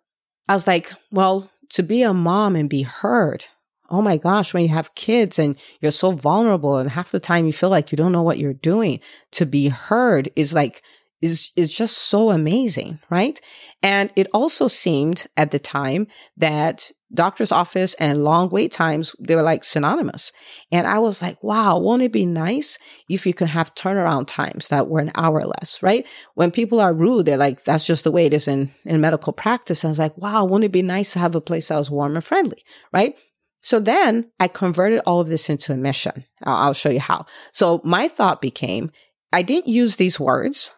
I 0.48 0.54
was 0.54 0.68
like, 0.68 0.92
well, 1.12 1.50
to 1.70 1.82
be 1.82 2.04
a 2.04 2.14
mom 2.14 2.56
and 2.56 2.70
be 2.70 2.84
heard, 2.84 3.46
oh 3.90 4.04
my 4.04 4.18
gosh, 4.18 4.54
when 4.54 4.62
you 4.62 4.70
have 4.70 4.94
kids 4.94 5.40
and 5.40 5.56
you're 5.82 5.92
so 5.92 6.12
vulnerable 6.12 6.78
and 6.78 6.92
half 6.92 7.10
the 7.10 7.20
time 7.20 7.48
you 7.48 7.54
feel 7.54 7.70
like 7.70 7.92
you 7.92 7.96
don't 7.98 8.12
know 8.12 8.22
what 8.22 8.38
you're 8.38 8.54
doing, 8.54 9.00
to 9.32 9.48
be 9.48 9.70
heard 9.70 10.30
is 10.36 10.54
like, 10.54 10.84
is, 11.22 11.52
is 11.56 11.74
just 11.74 11.98
so 11.98 12.32
amazing, 12.32 13.00
right? 13.10 13.40
And 13.84 14.12
it 14.16 14.28
also 14.34 14.68
seemed 14.68 15.28
at 15.38 15.52
the 15.52 15.60
time 15.60 16.08
that 16.38 16.92
doctor's 17.14 17.52
office 17.52 17.94
and 17.96 18.24
long 18.24 18.50
wait 18.50 18.72
times, 18.72 19.16
they 19.20 19.36
were 19.36 19.42
like 19.42 19.64
synonymous. 19.64 20.32
And 20.72 20.88
I 20.88 21.00
was 21.00 21.22
like, 21.22 21.42
wow, 21.44 21.78
won't 21.78 22.02
it 22.02 22.12
be 22.12 22.26
nice 22.26 22.78
if 23.10 23.26
you 23.26 23.34
could 23.34 23.50
have 23.50 23.76
turnaround 23.76 24.28
times 24.28 24.70
that 24.70 24.88
were 24.88 25.00
an 25.00 25.12
hour 25.16 25.44
less, 25.44 25.84
right? 25.84 26.06
When 26.36 26.52
people 26.52 26.80
are 26.80 26.94
rude, 26.94 27.26
they're 27.26 27.38
like, 27.38 27.64
that's 27.66 27.86
just 27.86 28.04
the 28.04 28.12
way 28.12 28.26
it 28.26 28.34
is 28.34 28.48
in, 28.48 28.72
in 28.86 29.02
medical 29.02 29.34
practice. 29.34 29.84
And 29.84 29.90
I 29.90 29.92
was 29.92 30.00
like, 30.00 30.18
wow, 30.18 30.46
won't 30.46 30.64
it 30.64 30.72
be 30.72 30.82
nice 30.82 31.14
to 31.14 31.20
have 31.20 31.36
a 31.36 31.42
place 31.42 31.68
that 31.68 31.78
was 31.78 31.92
warm 31.92 32.16
and 32.16 32.24
friendly, 32.24 32.64
right? 32.94 33.16
So 33.62 33.80
then 33.80 34.32
I 34.40 34.48
converted 34.48 35.02
all 35.06 35.20
of 35.20 35.28
this 35.28 35.50
into 35.50 35.74
a 35.74 35.78
mission. 35.78 36.26
I'll 36.44 36.74
show 36.74 36.90
you 36.90 37.00
how. 37.00 37.26
So 37.52 37.82
my 37.84 38.08
thought 38.08 38.42
became, 38.42 38.92
I 39.32 39.44
didn't 39.44 39.68
use 39.68 39.96
these 39.96 40.20
words, 40.20 40.72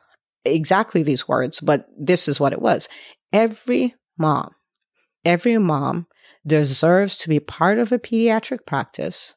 exactly 0.46 1.04
these 1.04 1.28
words, 1.28 1.60
but 1.60 1.88
this 1.98 2.28
is 2.28 2.40
what 2.40 2.54
it 2.54 2.62
was. 2.62 2.90
Every 3.32 3.96
mom, 4.18 4.52
every 5.26 5.58
mom 5.58 6.08
deserves 6.46 7.18
to 7.20 7.30
be 7.30 7.40
part 7.40 7.80
of 7.80 7.92
a 7.92 8.00
pediatric 8.00 8.66
practice, 8.66 9.36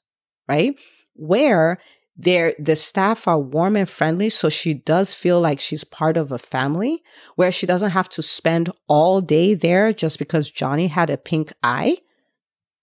right? 0.49 0.79
Where 1.15 1.79
there 2.17 2.55
the 2.59 2.77
staff 2.77 3.29
are 3.29 3.39
warm 3.39 3.77
and 3.77 3.89
friendly 3.89 4.31
so 4.31 4.49
she 4.49 4.73
does 4.73 5.13
feel 5.13 5.39
like 5.39 5.61
she's 5.61 5.85
part 5.85 6.17
of 6.17 6.33
a 6.33 6.39
family 6.39 7.03
where 7.35 7.53
she 7.53 7.67
doesn't 7.67 7.91
have 7.91 8.09
to 8.09 8.23
spend 8.23 8.73
all 8.89 9.21
day 9.21 9.53
there 9.53 9.93
just 9.93 10.19
because 10.19 10.51
Johnny 10.51 10.87
had 10.87 11.11
a 11.11 11.19
pink 11.19 11.53
eye 11.63 11.99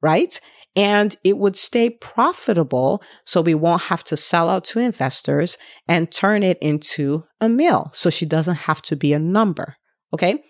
right? 0.03 0.39
And 0.75 1.15
it 1.23 1.37
would 1.37 1.55
stay 1.55 1.89
profitable. 1.89 3.03
So 3.25 3.41
we 3.41 3.53
won't 3.53 3.83
have 3.83 4.03
to 4.05 4.17
sell 4.17 4.49
out 4.49 4.63
to 4.65 4.79
investors 4.79 5.57
and 5.87 6.11
turn 6.11 6.41
it 6.41 6.57
into 6.59 7.25
a 7.39 7.47
meal. 7.47 7.91
So 7.93 8.09
she 8.09 8.25
doesn't 8.25 8.55
have 8.55 8.81
to 8.83 8.95
be 8.95 9.13
a 9.13 9.19
number. 9.19 9.75
Okay. 10.13 10.43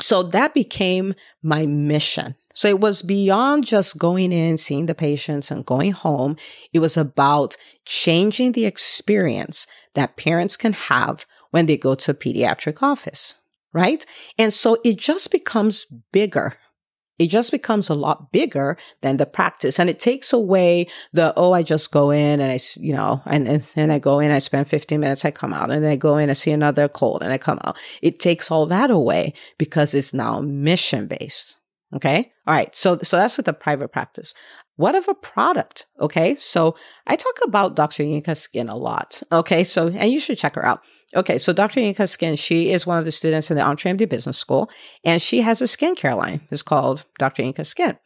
So 0.00 0.22
that 0.22 0.54
became 0.54 1.14
my 1.42 1.66
mission. 1.66 2.36
So 2.54 2.68
it 2.68 2.80
was 2.80 3.02
beyond 3.02 3.66
just 3.66 3.98
going 3.98 4.32
in, 4.32 4.56
seeing 4.56 4.86
the 4.86 4.94
patients 4.94 5.50
and 5.50 5.64
going 5.64 5.92
home. 5.92 6.36
It 6.72 6.78
was 6.78 6.96
about 6.96 7.56
changing 7.84 8.52
the 8.52 8.64
experience 8.64 9.66
that 9.94 10.16
parents 10.16 10.56
can 10.56 10.72
have 10.72 11.26
when 11.50 11.66
they 11.66 11.76
go 11.76 11.94
to 11.94 12.10
a 12.12 12.14
pediatric 12.14 12.82
office, 12.82 13.34
right? 13.72 14.04
And 14.38 14.52
so 14.52 14.78
it 14.84 14.98
just 14.98 15.30
becomes 15.30 15.86
bigger 16.12 16.54
it 17.18 17.28
just 17.28 17.50
becomes 17.50 17.88
a 17.88 17.94
lot 17.94 18.32
bigger 18.32 18.76
than 19.02 19.16
the 19.16 19.26
practice. 19.26 19.78
And 19.78 19.88
it 19.88 19.98
takes 19.98 20.32
away 20.32 20.86
the, 21.12 21.32
oh, 21.36 21.52
I 21.52 21.62
just 21.62 21.90
go 21.92 22.10
in 22.10 22.40
and 22.40 22.52
I, 22.52 22.58
you 22.76 22.94
know, 22.94 23.22
and, 23.26 23.66
and, 23.74 23.92
I 23.92 23.98
go 23.98 24.20
in, 24.20 24.30
I 24.30 24.38
spend 24.38 24.68
15 24.68 25.00
minutes, 25.00 25.24
I 25.24 25.30
come 25.30 25.52
out 25.52 25.70
and 25.70 25.82
then 25.82 25.92
I 25.92 25.96
go 25.96 26.16
in, 26.18 26.30
I 26.30 26.34
see 26.34 26.50
another 26.50 26.88
cold 26.88 27.22
and 27.22 27.32
I 27.32 27.38
come 27.38 27.58
out. 27.64 27.78
It 28.02 28.20
takes 28.20 28.50
all 28.50 28.66
that 28.66 28.90
away 28.90 29.34
because 29.58 29.94
it's 29.94 30.12
now 30.12 30.40
mission 30.40 31.06
based. 31.06 31.56
Okay. 31.94 32.32
All 32.46 32.54
right. 32.54 32.74
So, 32.74 32.98
so 33.02 33.16
that's 33.16 33.36
with 33.36 33.46
the 33.46 33.52
private 33.52 33.92
practice. 33.92 34.34
What 34.76 34.94
of 34.94 35.08
a 35.08 35.14
product? 35.14 35.86
Okay. 36.00 36.34
So 36.34 36.76
I 37.06 37.16
talk 37.16 37.34
about 37.44 37.76
Dr. 37.76 38.02
Yinka 38.02 38.36
Skin 38.36 38.68
a 38.68 38.76
lot. 38.76 39.22
Okay. 39.32 39.64
So, 39.64 39.88
and 39.88 40.10
you 40.10 40.20
should 40.20 40.38
check 40.38 40.56
her 40.56 40.66
out. 40.66 40.82
Okay, 41.14 41.38
so 41.38 41.52
Dr. 41.52 41.80
Yinka 41.80 42.08
Skin, 42.08 42.36
she 42.36 42.72
is 42.72 42.86
one 42.86 42.98
of 42.98 43.04
the 43.04 43.12
students 43.12 43.50
in 43.50 43.56
the 43.56 43.62
EntreMD 43.62 44.08
Business 44.08 44.36
School, 44.36 44.68
and 45.04 45.22
she 45.22 45.40
has 45.40 45.62
a 45.62 45.66
skincare 45.66 46.16
line. 46.16 46.40
It's 46.50 46.62
called 46.62 47.04
Dr. 47.18 47.42
Yinka 47.42 47.64
Skin. 47.64 47.96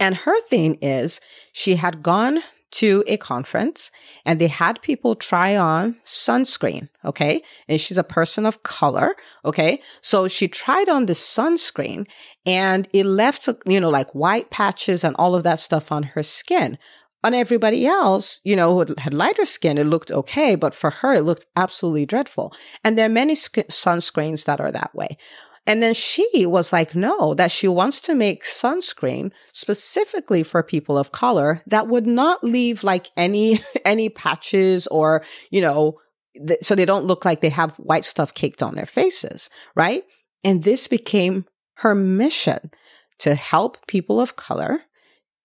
And 0.00 0.16
her 0.16 0.40
thing 0.42 0.78
is 0.80 1.20
she 1.52 1.76
had 1.76 2.02
gone 2.02 2.42
to 2.70 3.02
a 3.06 3.16
conference 3.16 3.90
and 4.24 4.38
they 4.38 4.46
had 4.46 4.82
people 4.82 5.14
try 5.14 5.56
on 5.56 5.96
sunscreen. 6.04 6.88
Okay. 7.04 7.42
And 7.66 7.80
she's 7.80 7.98
a 7.98 8.04
person 8.04 8.44
of 8.44 8.62
color. 8.62 9.16
Okay. 9.44 9.80
So 10.00 10.28
she 10.28 10.48
tried 10.48 10.88
on 10.88 11.06
the 11.06 11.14
sunscreen 11.14 12.06
and 12.44 12.88
it 12.92 13.06
left, 13.06 13.48
you 13.66 13.80
know, 13.80 13.88
like 13.88 14.14
white 14.14 14.50
patches 14.50 15.02
and 15.02 15.16
all 15.18 15.34
of 15.34 15.44
that 15.44 15.58
stuff 15.58 15.90
on 15.90 16.02
her 16.02 16.22
skin. 16.22 16.78
On 17.24 17.34
everybody 17.34 17.84
else, 17.84 18.40
you 18.44 18.54
know, 18.54 18.74
who 18.74 18.94
had 18.98 19.12
lighter 19.12 19.44
skin, 19.44 19.76
it 19.76 19.84
looked 19.84 20.12
okay, 20.12 20.54
but 20.54 20.74
for 20.74 20.90
her, 20.90 21.14
it 21.14 21.22
looked 21.22 21.46
absolutely 21.56 22.06
dreadful. 22.06 22.54
And 22.84 22.96
there 22.96 23.06
are 23.06 23.10
many 23.10 23.34
sk- 23.34 23.68
sunscreens 23.68 24.44
that 24.44 24.60
are 24.60 24.70
that 24.70 24.94
way. 24.94 25.18
And 25.66 25.82
then 25.82 25.92
she 25.92 26.46
was 26.46 26.72
like, 26.72 26.94
no, 26.94 27.34
that 27.34 27.50
she 27.50 27.68
wants 27.68 28.00
to 28.02 28.14
make 28.14 28.42
sunscreen 28.42 29.32
specifically 29.52 30.42
for 30.42 30.62
people 30.62 30.96
of 30.96 31.12
color 31.12 31.62
that 31.66 31.88
would 31.88 32.06
not 32.06 32.42
leave 32.42 32.82
like 32.84 33.10
any, 33.16 33.58
any 33.84 34.08
patches 34.08 34.86
or, 34.86 35.22
you 35.50 35.60
know, 35.60 35.98
th- 36.46 36.60
so 36.62 36.74
they 36.74 36.86
don't 36.86 37.04
look 37.04 37.24
like 37.24 37.40
they 37.40 37.50
have 37.50 37.76
white 37.76 38.06
stuff 38.06 38.32
caked 38.32 38.62
on 38.62 38.76
their 38.76 38.86
faces. 38.86 39.50
Right. 39.74 40.04
And 40.42 40.62
this 40.62 40.88
became 40.88 41.44
her 41.78 41.94
mission 41.94 42.70
to 43.18 43.34
help 43.34 43.86
people 43.86 44.20
of 44.20 44.36
color 44.36 44.82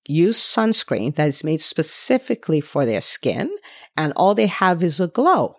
use 0.08 0.40
sunscreen 0.40 1.16
that 1.16 1.28
is 1.28 1.44
made 1.44 1.62
specifically 1.62 2.62
for 2.62 2.86
their 2.86 3.02
skin 3.02 3.50
and 3.96 4.14
all 4.16 4.36
they 4.36 4.48
have 4.48 4.84
is 4.84 5.00
a 5.00 5.08
glow 5.08 5.58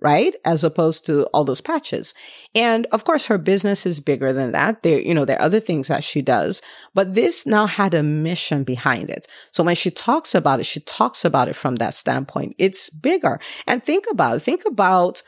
right? 0.00 0.34
As 0.44 0.62
opposed 0.62 1.06
to 1.06 1.24
all 1.26 1.44
those 1.44 1.60
patches. 1.60 2.12
And 2.54 2.86
of 2.92 3.04
course 3.04 3.26
her 3.26 3.38
business 3.38 3.86
is 3.86 3.98
bigger 4.00 4.32
than 4.32 4.52
that. 4.52 4.82
There 4.82 5.00
you 5.00 5.14
know 5.14 5.24
there 5.24 5.38
are 5.38 5.46
other 5.46 5.60
things 5.60 5.88
that 5.88 6.04
she 6.04 6.22
does 6.22 6.60
but 6.94 7.14
this 7.14 7.46
now 7.46 7.66
had 7.66 7.94
a 7.94 8.02
mission 8.02 8.64
behind 8.64 9.10
it. 9.10 9.26
So 9.52 9.64
when 9.64 9.74
she 9.74 9.90
talks 9.90 10.34
about 10.34 10.60
it 10.60 10.66
she 10.66 10.80
talks 10.80 11.24
about 11.24 11.48
it 11.48 11.56
from 11.56 11.76
that 11.76 11.94
standpoint. 11.94 12.54
It's 12.58 12.90
bigger. 12.90 13.40
And 13.66 13.82
think 13.82 14.04
about 14.10 14.42
think 14.42 14.64
about 14.66 15.22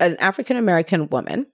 an 0.00 0.16
african 0.18 0.56
american 0.56 1.08
woman 1.08 1.46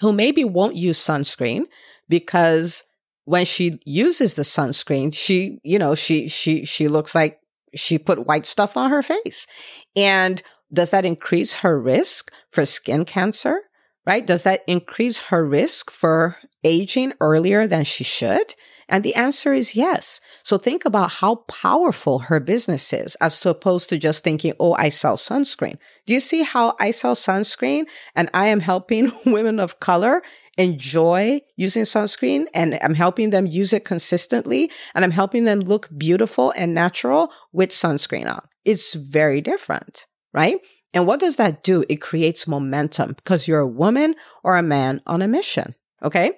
who 0.00 0.12
maybe 0.12 0.44
won't 0.44 0.76
use 0.76 0.98
sunscreen 0.98 1.64
because 2.08 2.84
when 3.26 3.44
she 3.44 3.78
uses 3.84 4.34
the 4.34 4.42
sunscreen, 4.42 5.12
she, 5.12 5.58
you 5.62 5.78
know, 5.78 5.94
she, 5.94 6.28
she, 6.28 6.64
she 6.64 6.88
looks 6.88 7.14
like 7.14 7.40
she 7.74 7.98
put 7.98 8.26
white 8.26 8.46
stuff 8.46 8.76
on 8.76 8.90
her 8.90 9.02
face. 9.02 9.46
And 9.94 10.42
does 10.72 10.92
that 10.92 11.04
increase 11.04 11.56
her 11.56 11.78
risk 11.78 12.32
for 12.50 12.64
skin 12.64 13.04
cancer? 13.04 13.60
Right? 14.06 14.24
Does 14.24 14.44
that 14.44 14.62
increase 14.68 15.18
her 15.18 15.44
risk 15.44 15.90
for 15.90 16.36
aging 16.62 17.14
earlier 17.20 17.66
than 17.66 17.82
she 17.82 18.04
should? 18.04 18.54
And 18.88 19.02
the 19.02 19.16
answer 19.16 19.52
is 19.52 19.74
yes. 19.74 20.20
So 20.44 20.58
think 20.58 20.84
about 20.84 21.10
how 21.10 21.36
powerful 21.48 22.20
her 22.20 22.38
business 22.38 22.92
is 22.92 23.16
as 23.16 23.44
opposed 23.44 23.88
to 23.88 23.98
just 23.98 24.22
thinking, 24.22 24.54
oh, 24.60 24.74
I 24.74 24.90
sell 24.90 25.16
sunscreen. 25.16 25.78
Do 26.06 26.14
you 26.14 26.20
see 26.20 26.42
how 26.42 26.74
I 26.78 26.92
sell 26.92 27.16
sunscreen 27.16 27.86
and 28.14 28.30
I 28.32 28.46
am 28.46 28.60
helping 28.60 29.10
women 29.26 29.58
of 29.58 29.80
color 29.80 30.22
enjoy 30.58 31.40
using 31.56 31.84
sunscreen 31.84 32.46
and 32.54 32.78
I'm 32.82 32.94
helping 32.94 33.30
them 33.30 33.46
use 33.46 33.72
it 33.72 33.84
consistently 33.84 34.70
and 34.94 35.04
I'm 35.04 35.10
helping 35.10 35.44
them 35.44 35.60
look 35.60 35.88
beautiful 35.96 36.52
and 36.56 36.74
natural 36.74 37.32
with 37.52 37.70
sunscreen 37.70 38.30
on. 38.30 38.46
It's 38.64 38.94
very 38.94 39.40
different, 39.40 40.06
right? 40.32 40.58
And 40.94 41.06
what 41.06 41.20
does 41.20 41.36
that 41.36 41.62
do? 41.62 41.84
It 41.88 41.96
creates 41.96 42.48
momentum 42.48 43.14
because 43.14 43.46
you're 43.46 43.60
a 43.60 43.66
woman 43.66 44.14
or 44.42 44.56
a 44.56 44.62
man 44.62 45.02
on 45.06 45.20
a 45.20 45.28
mission. 45.28 45.74
Okay. 46.02 46.32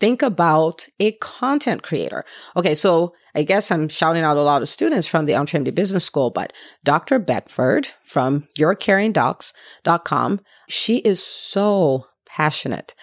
Think 0.00 0.22
about 0.22 0.86
a 1.00 1.12
content 1.12 1.82
creator. 1.82 2.24
Okay. 2.56 2.74
So 2.74 3.14
I 3.34 3.42
guess 3.42 3.70
I'm 3.72 3.88
shouting 3.88 4.22
out 4.22 4.36
a 4.36 4.42
lot 4.42 4.62
of 4.62 4.68
students 4.68 5.08
from 5.08 5.26
the 5.26 5.32
EntreMD 5.32 5.74
Business 5.74 6.04
School, 6.04 6.30
but 6.30 6.52
Dr. 6.84 7.18
Beckford 7.18 7.88
from 8.04 8.46
YourCaringDocs.com, 8.56 10.40
she 10.68 10.98
is 10.98 11.22
so 11.22 12.06
passionate 12.26 12.94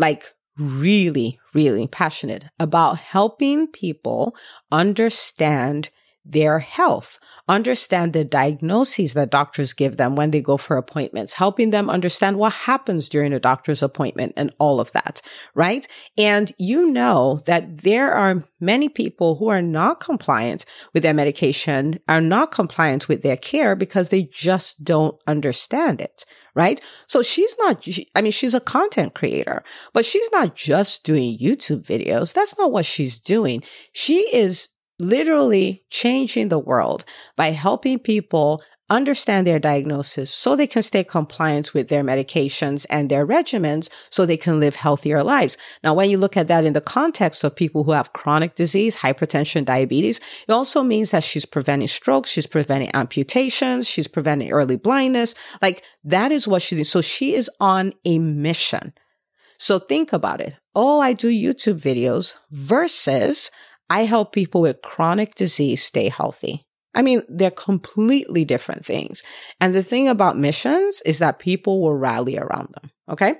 like 0.00 0.34
really, 0.58 1.38
really 1.54 1.86
passionate 1.86 2.46
about 2.58 2.98
helping 2.98 3.66
people 3.66 4.34
understand 4.72 5.90
their 6.24 6.58
health, 6.58 7.18
understand 7.48 8.12
the 8.12 8.24
diagnoses 8.24 9.14
that 9.14 9.30
doctors 9.30 9.72
give 9.72 9.96
them 9.96 10.16
when 10.16 10.30
they 10.30 10.40
go 10.40 10.56
for 10.56 10.76
appointments, 10.76 11.32
helping 11.32 11.70
them 11.70 11.88
understand 11.88 12.36
what 12.36 12.52
happens 12.52 13.08
during 13.08 13.32
a 13.32 13.40
doctor's 13.40 13.82
appointment 13.82 14.32
and 14.36 14.52
all 14.58 14.80
of 14.80 14.92
that, 14.92 15.22
right? 15.54 15.88
And 16.18 16.52
you 16.58 16.90
know 16.90 17.40
that 17.46 17.78
there 17.78 18.12
are 18.12 18.44
many 18.60 18.88
people 18.88 19.36
who 19.36 19.48
are 19.48 19.62
not 19.62 20.00
compliant 20.00 20.66
with 20.92 21.02
their 21.02 21.14
medication, 21.14 21.98
are 22.06 22.20
not 22.20 22.52
compliant 22.52 23.08
with 23.08 23.22
their 23.22 23.38
care 23.38 23.74
because 23.74 24.10
they 24.10 24.24
just 24.24 24.84
don't 24.84 25.20
understand 25.26 26.00
it 26.00 26.24
right? 26.54 26.80
So 27.06 27.22
she's 27.22 27.56
not, 27.58 27.86
I 28.14 28.22
mean, 28.22 28.32
she's 28.32 28.54
a 28.54 28.60
content 28.60 29.14
creator, 29.14 29.62
but 29.92 30.04
she's 30.04 30.30
not 30.32 30.56
just 30.56 31.04
doing 31.04 31.38
YouTube 31.38 31.82
videos. 31.84 32.32
That's 32.32 32.58
not 32.58 32.72
what 32.72 32.86
she's 32.86 33.20
doing. 33.20 33.62
She 33.92 34.20
is 34.34 34.68
literally 34.98 35.84
changing 35.90 36.48
the 36.48 36.58
world 36.58 37.04
by 37.36 37.50
helping 37.50 37.98
people 37.98 38.62
understand 38.90 39.46
their 39.46 39.58
diagnosis 39.58 40.34
so 40.34 40.54
they 40.54 40.66
can 40.66 40.82
stay 40.82 41.04
compliant 41.04 41.72
with 41.72 41.88
their 41.88 42.02
medications 42.02 42.84
and 42.90 43.08
their 43.08 43.26
regimens 43.26 43.88
so 44.10 44.26
they 44.26 44.36
can 44.36 44.60
live 44.60 44.76
healthier 44.76 45.22
lives. 45.22 45.56
Now, 45.82 45.94
when 45.94 46.10
you 46.10 46.18
look 46.18 46.36
at 46.36 46.48
that 46.48 46.64
in 46.64 46.72
the 46.72 46.80
context 46.80 47.44
of 47.44 47.54
people 47.54 47.84
who 47.84 47.92
have 47.92 48.12
chronic 48.12 48.56
disease, 48.56 48.96
hypertension, 48.96 49.64
diabetes, 49.64 50.20
it 50.46 50.52
also 50.52 50.82
means 50.82 51.12
that 51.12 51.24
she's 51.24 51.46
preventing 51.46 51.88
strokes, 51.88 52.30
she's 52.30 52.46
preventing 52.46 52.90
amputations, 52.92 53.88
she's 53.88 54.08
preventing 54.08 54.50
early 54.50 54.76
blindness. 54.76 55.34
Like 55.62 55.82
that 56.04 56.32
is 56.32 56.48
what 56.48 56.62
she's 56.62 56.78
doing. 56.78 56.84
So 56.84 57.00
she 57.00 57.34
is 57.34 57.48
on 57.60 57.94
a 58.04 58.18
mission. 58.18 58.92
So 59.58 59.78
think 59.78 60.12
about 60.12 60.40
it. 60.40 60.54
Oh, 60.74 61.00
I 61.00 61.12
do 61.12 61.28
YouTube 61.28 61.80
videos 61.80 62.34
versus 62.50 63.50
I 63.90 64.04
help 64.04 64.32
people 64.32 64.62
with 64.62 64.82
chronic 64.82 65.34
disease 65.34 65.82
stay 65.82 66.08
healthy. 66.08 66.66
I 66.94 67.02
mean, 67.02 67.22
they're 67.28 67.50
completely 67.50 68.44
different 68.44 68.84
things. 68.84 69.22
And 69.60 69.74
the 69.74 69.82
thing 69.82 70.08
about 70.08 70.36
missions 70.36 71.02
is 71.06 71.20
that 71.20 71.38
people 71.38 71.80
will 71.80 71.94
rally 71.94 72.36
around 72.36 72.74
them. 72.74 72.90
Okay. 73.08 73.34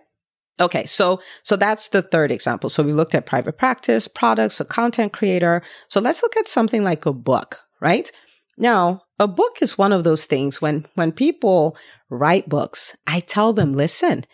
Okay. 0.61 0.85
So, 0.87 1.21
so 1.43 1.57
that's 1.57 1.89
the 1.89 2.03
third 2.03 2.31
example. 2.31 2.71
So 2.71 2.83
we 2.83 2.93
looked 2.93 3.15
at 3.15 3.27
private 3.27 3.59
practice, 3.59 4.07
products, 4.07 4.61
a 4.61 4.65
content 4.65 5.13
creator. 5.13 5.63
So 5.89 6.01
let's 6.01 6.23
look 6.23 6.37
at 6.37 6.47
something 6.49 6.85
like 6.85 7.07
a 7.07 7.13
book, 7.13 7.59
right? 7.81 8.11
Now, 8.57 9.03
a 9.19 9.27
book 9.27 9.59
is 9.63 9.79
one 9.79 9.93
of 9.93 10.05
those 10.05 10.27
things 10.27 10.61
when, 10.61 10.87
when 10.95 11.13
people 11.13 11.77
write 12.11 12.49
books, 12.49 12.97
I 13.07 13.21
tell 13.21 13.53
them, 13.53 13.73
listen, 13.73 14.27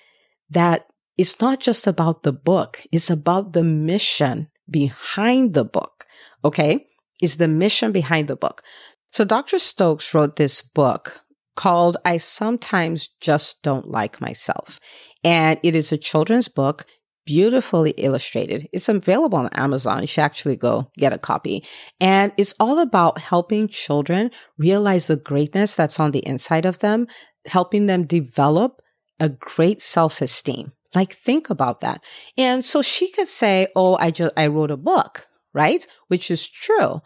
that 0.50 0.86
it's 1.16 1.40
not 1.40 1.60
just 1.60 1.86
about 1.86 2.22
the 2.22 2.32
book. 2.32 2.82
It's 2.92 3.08
about 3.08 3.52
the 3.52 3.62
mission 3.62 4.48
behind 4.68 5.54
the 5.54 5.64
book. 5.64 6.04
Okay. 6.44 6.86
Is 7.22 7.38
the 7.38 7.48
mission 7.48 7.92
behind 7.92 8.28
the 8.28 8.36
book. 8.36 8.62
So 9.10 9.24
Dr. 9.24 9.58
Stokes 9.58 10.12
wrote 10.14 10.36
this 10.36 10.62
book 10.62 11.20
called 11.54 11.96
I 12.04 12.18
Sometimes 12.18 13.08
Just 13.20 13.62
Don't 13.62 13.88
Like 13.88 14.20
Myself. 14.20 14.78
And 15.24 15.58
it 15.62 15.74
is 15.74 15.92
a 15.92 15.98
children's 15.98 16.48
book. 16.48 16.84
beautifully 17.24 17.90
illustrated. 17.98 18.68
It's 18.72 18.88
available 18.88 19.38
on 19.38 19.48
Amazon. 19.48 20.02
You 20.02 20.06
should 20.06 20.22
actually 20.22 20.56
go 20.56 20.90
get 20.96 21.12
a 21.12 21.18
copy. 21.18 21.64
And 22.00 22.32
it's 22.36 22.54
all 22.60 22.78
about 22.78 23.18
helping 23.18 23.66
children 23.66 24.30
realize 24.58 25.08
the 25.08 25.16
greatness 25.16 25.74
that's 25.74 25.98
on 25.98 26.12
the 26.12 26.24
inside 26.24 26.64
of 26.64 26.78
them, 26.78 27.08
helping 27.46 27.86
them 27.86 28.06
develop 28.06 28.80
a 29.18 29.28
great 29.28 29.80
self 29.82 30.22
esteem. 30.22 30.70
Like, 30.94 31.14
think 31.14 31.50
about 31.50 31.80
that. 31.80 32.00
And 32.38 32.64
so 32.64 32.80
she 32.80 33.10
could 33.10 33.28
say, 33.28 33.66
Oh, 33.74 33.96
I 33.96 34.12
just, 34.12 34.32
I 34.36 34.46
wrote 34.46 34.70
a 34.70 34.76
book, 34.76 35.26
right? 35.52 35.84
Which 36.06 36.30
is 36.30 36.48
true. 36.48 37.00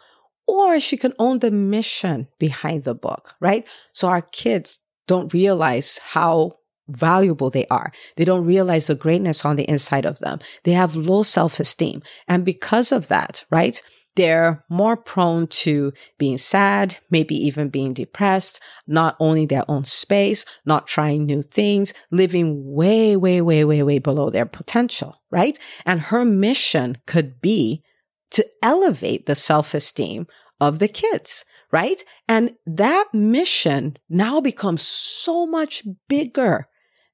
Or 0.51 0.81
she 0.81 0.97
can 0.97 1.13
own 1.17 1.39
the 1.39 1.49
mission 1.49 2.27
behind 2.37 2.83
the 2.83 2.93
book, 2.93 3.35
right? 3.39 3.65
So 3.93 4.09
our 4.09 4.21
kids 4.21 4.79
don't 5.07 5.33
realize 5.33 5.97
how 5.99 6.55
valuable 6.89 7.49
they 7.49 7.65
are. 7.67 7.93
They 8.17 8.25
don't 8.25 8.45
realize 8.45 8.87
the 8.87 8.95
greatness 8.95 9.45
on 9.45 9.55
the 9.55 9.63
inside 9.69 10.05
of 10.05 10.19
them. 10.19 10.39
They 10.63 10.73
have 10.73 10.97
low 10.97 11.23
self 11.23 11.61
esteem. 11.61 12.03
And 12.27 12.43
because 12.43 12.91
of 12.91 13.07
that, 13.07 13.45
right? 13.49 13.81
They're 14.17 14.65
more 14.69 14.97
prone 14.97 15.47
to 15.63 15.93
being 16.17 16.37
sad, 16.37 16.97
maybe 17.09 17.33
even 17.33 17.69
being 17.69 17.93
depressed, 17.93 18.59
not 18.85 19.15
owning 19.21 19.47
their 19.47 19.63
own 19.69 19.85
space, 19.85 20.43
not 20.65 20.85
trying 20.85 21.25
new 21.25 21.41
things, 21.41 21.93
living 22.11 22.75
way, 22.75 23.15
way, 23.15 23.39
way, 23.39 23.63
way, 23.63 23.83
way 23.83 23.99
below 23.99 24.29
their 24.29 24.45
potential, 24.45 25.21
right? 25.31 25.57
And 25.85 26.01
her 26.01 26.25
mission 26.25 26.97
could 27.07 27.39
be 27.39 27.83
to 28.31 28.45
elevate 28.63 29.27
the 29.27 29.35
self 29.35 29.73
esteem 29.73 30.27
of 30.61 30.79
the 30.79 30.87
kids 30.87 31.43
right? 31.71 32.03
And 32.27 32.55
that 32.65 33.05
mission 33.13 33.97
now 34.09 34.41
becomes 34.41 34.81
so 34.81 35.45
much 35.47 35.83
bigger 36.07 36.67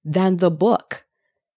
than 0.04 0.38
the 0.38 0.52
book. 0.52 1.06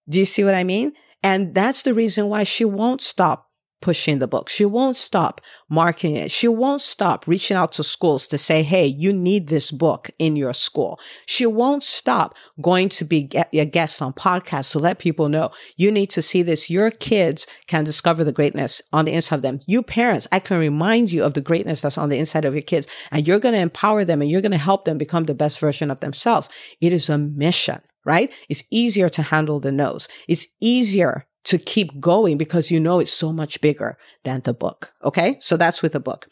Do 0.07 0.19
you 0.19 0.25
see 0.25 0.43
what 0.43 0.55
I 0.55 0.63
mean? 0.63 0.93
And 1.23 1.53
that's 1.53 1.83
the 1.83 1.93
reason 1.93 2.27
why 2.27 2.43
she 2.43 2.65
won't 2.65 3.01
stop 3.01 3.49
pushing 3.81 4.19
the 4.19 4.27
book. 4.27 4.49
She 4.49 4.65
won't 4.65 4.95
stop 4.95 5.41
marketing 5.69 6.15
it. 6.15 6.31
She 6.31 6.47
won't 6.47 6.81
stop 6.81 7.27
reaching 7.27 7.57
out 7.57 7.71
to 7.73 7.83
schools 7.83 8.27
to 8.27 8.37
say, 8.37 8.63
Hey, 8.63 8.85
you 8.85 9.11
need 9.11 9.47
this 9.47 9.71
book 9.71 10.09
in 10.19 10.35
your 10.35 10.53
school. 10.53 10.99
She 11.25 11.45
won't 11.45 11.83
stop 11.83 12.35
going 12.61 12.89
to 12.89 13.05
be 13.05 13.29
a 13.53 13.65
guest 13.65 14.01
on 14.01 14.13
podcasts 14.13 14.71
to 14.71 14.79
let 14.79 14.99
people 14.99 15.29
know 15.29 15.51
you 15.77 15.91
need 15.91 16.09
to 16.11 16.21
see 16.21 16.41
this. 16.41 16.69
Your 16.69 16.91
kids 16.91 17.47
can 17.67 17.83
discover 17.83 18.23
the 18.23 18.31
greatness 18.31 18.81
on 18.93 19.05
the 19.05 19.13
inside 19.13 19.35
of 19.35 19.41
them. 19.41 19.59
You 19.67 19.83
parents, 19.83 20.27
I 20.31 20.39
can 20.39 20.59
remind 20.59 21.11
you 21.11 21.23
of 21.23 21.33
the 21.33 21.41
greatness 21.41 21.81
that's 21.81 21.97
on 21.97 22.09
the 22.09 22.17
inside 22.17 22.45
of 22.45 22.53
your 22.53 22.61
kids 22.61 22.87
and 23.11 23.27
you're 23.27 23.39
going 23.39 23.55
to 23.55 23.59
empower 23.59 24.05
them 24.05 24.21
and 24.21 24.29
you're 24.29 24.41
going 24.41 24.51
to 24.51 24.57
help 24.57 24.85
them 24.85 24.97
become 24.97 25.25
the 25.25 25.33
best 25.33 25.59
version 25.59 25.89
of 25.91 25.99
themselves. 25.99 26.49
It 26.79 26.93
is 26.93 27.09
a 27.09 27.17
mission 27.17 27.81
right? 28.05 28.33
It's 28.49 28.63
easier 28.71 29.09
to 29.09 29.21
handle 29.21 29.59
the 29.59 29.71
no's. 29.71 30.07
It's 30.27 30.47
easier 30.59 31.27
to 31.43 31.57
keep 31.57 31.99
going 31.99 32.37
because 32.37 32.71
you 32.71 32.79
know 32.79 32.99
it's 32.99 33.11
so 33.11 33.31
much 33.31 33.61
bigger 33.61 33.97
than 34.23 34.41
the 34.41 34.53
book. 34.53 34.93
Okay. 35.03 35.37
So 35.39 35.57
that's 35.57 35.81
with 35.81 35.93
the 35.93 35.99
book. 35.99 36.27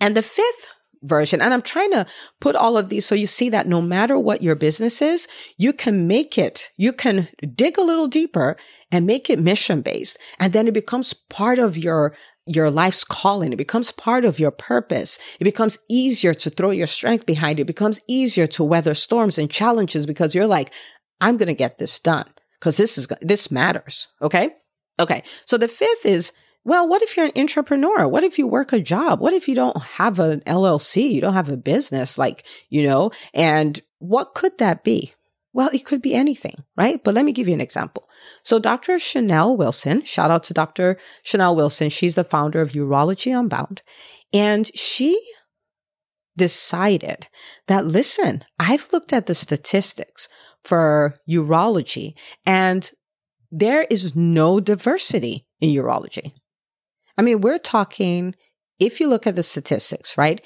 And 0.00 0.16
the 0.16 0.22
fifth 0.22 0.68
version, 1.02 1.40
and 1.40 1.52
I'm 1.52 1.62
trying 1.62 1.90
to 1.92 2.06
put 2.40 2.56
all 2.56 2.78
of 2.78 2.88
these 2.88 3.04
so 3.04 3.14
you 3.14 3.26
see 3.26 3.48
that 3.50 3.66
no 3.66 3.82
matter 3.82 4.18
what 4.18 4.42
your 4.42 4.54
business 4.54 5.02
is, 5.02 5.28
you 5.56 5.72
can 5.72 6.06
make 6.06 6.38
it, 6.38 6.70
you 6.76 6.92
can 6.92 7.28
dig 7.54 7.78
a 7.78 7.82
little 7.82 8.08
deeper 8.08 8.56
and 8.90 9.06
make 9.06 9.28
it 9.28 9.38
mission 9.38 9.82
based. 9.82 10.18
And 10.38 10.52
then 10.52 10.68
it 10.68 10.74
becomes 10.74 11.14
part 11.14 11.58
of 11.58 11.76
your 11.76 12.16
your 12.46 12.70
life's 12.70 13.04
calling. 13.04 13.54
It 13.54 13.56
becomes 13.56 13.90
part 13.90 14.26
of 14.26 14.38
your 14.38 14.50
purpose. 14.50 15.18
It 15.40 15.44
becomes 15.44 15.78
easier 15.88 16.34
to 16.34 16.50
throw 16.50 16.70
your 16.70 16.86
strength 16.86 17.24
behind 17.24 17.58
it. 17.58 17.62
It 17.62 17.66
becomes 17.66 18.02
easier 18.06 18.46
to 18.48 18.62
weather 18.62 18.92
storms 18.92 19.38
and 19.38 19.50
challenges 19.50 20.04
because 20.04 20.34
you're 20.34 20.46
like, 20.46 20.70
I'm 21.22 21.38
going 21.38 21.48
to 21.48 21.54
get 21.54 21.78
this 21.78 21.98
done 21.98 22.28
because 22.64 22.78
this 22.78 22.96
is, 22.96 23.06
this 23.20 23.50
matters. 23.50 24.08
Okay. 24.22 24.54
Okay. 24.98 25.22
So 25.44 25.58
the 25.58 25.68
fifth 25.68 26.06
is, 26.06 26.32
well, 26.64 26.88
what 26.88 27.02
if 27.02 27.14
you're 27.14 27.26
an 27.26 27.32
entrepreneur? 27.36 28.08
What 28.08 28.24
if 28.24 28.38
you 28.38 28.46
work 28.46 28.72
a 28.72 28.80
job? 28.80 29.20
What 29.20 29.34
if 29.34 29.46
you 29.46 29.54
don't 29.54 29.82
have 29.82 30.18
an 30.18 30.40
LLC? 30.46 31.10
You 31.10 31.20
don't 31.20 31.34
have 31.34 31.50
a 31.50 31.58
business 31.58 32.16
like, 32.16 32.46
you 32.70 32.88
know, 32.88 33.10
and 33.34 33.78
what 33.98 34.32
could 34.32 34.56
that 34.56 34.82
be? 34.82 35.12
Well, 35.52 35.68
it 35.74 35.84
could 35.84 36.00
be 36.00 36.14
anything, 36.14 36.64
right? 36.74 37.04
But 37.04 37.12
let 37.12 37.26
me 37.26 37.32
give 37.32 37.48
you 37.48 37.52
an 37.52 37.60
example. 37.60 38.08
So 38.42 38.58
Dr. 38.58 38.98
Chanel 38.98 39.58
Wilson, 39.58 40.02
shout 40.04 40.30
out 40.30 40.44
to 40.44 40.54
Dr. 40.54 40.96
Chanel 41.22 41.54
Wilson. 41.54 41.90
She's 41.90 42.14
the 42.14 42.24
founder 42.24 42.62
of 42.62 42.72
Urology 42.72 43.38
Unbound. 43.38 43.82
And 44.32 44.70
she 44.74 45.22
decided 46.36 47.28
that, 47.66 47.86
listen, 47.86 48.44
I've 48.58 48.92
looked 48.92 49.12
at 49.12 49.26
the 49.26 49.34
statistics 49.34 50.28
for 50.64 51.16
urology 51.28 52.14
and 52.44 52.90
there 53.50 53.82
is 53.84 54.16
no 54.16 54.60
diversity 54.60 55.46
in 55.60 55.70
urology. 55.70 56.32
I 57.16 57.22
mean, 57.22 57.40
we're 57.40 57.58
talking, 57.58 58.34
if 58.80 59.00
you 59.00 59.08
look 59.08 59.26
at 59.26 59.36
the 59.36 59.42
statistics, 59.42 60.18
right? 60.18 60.42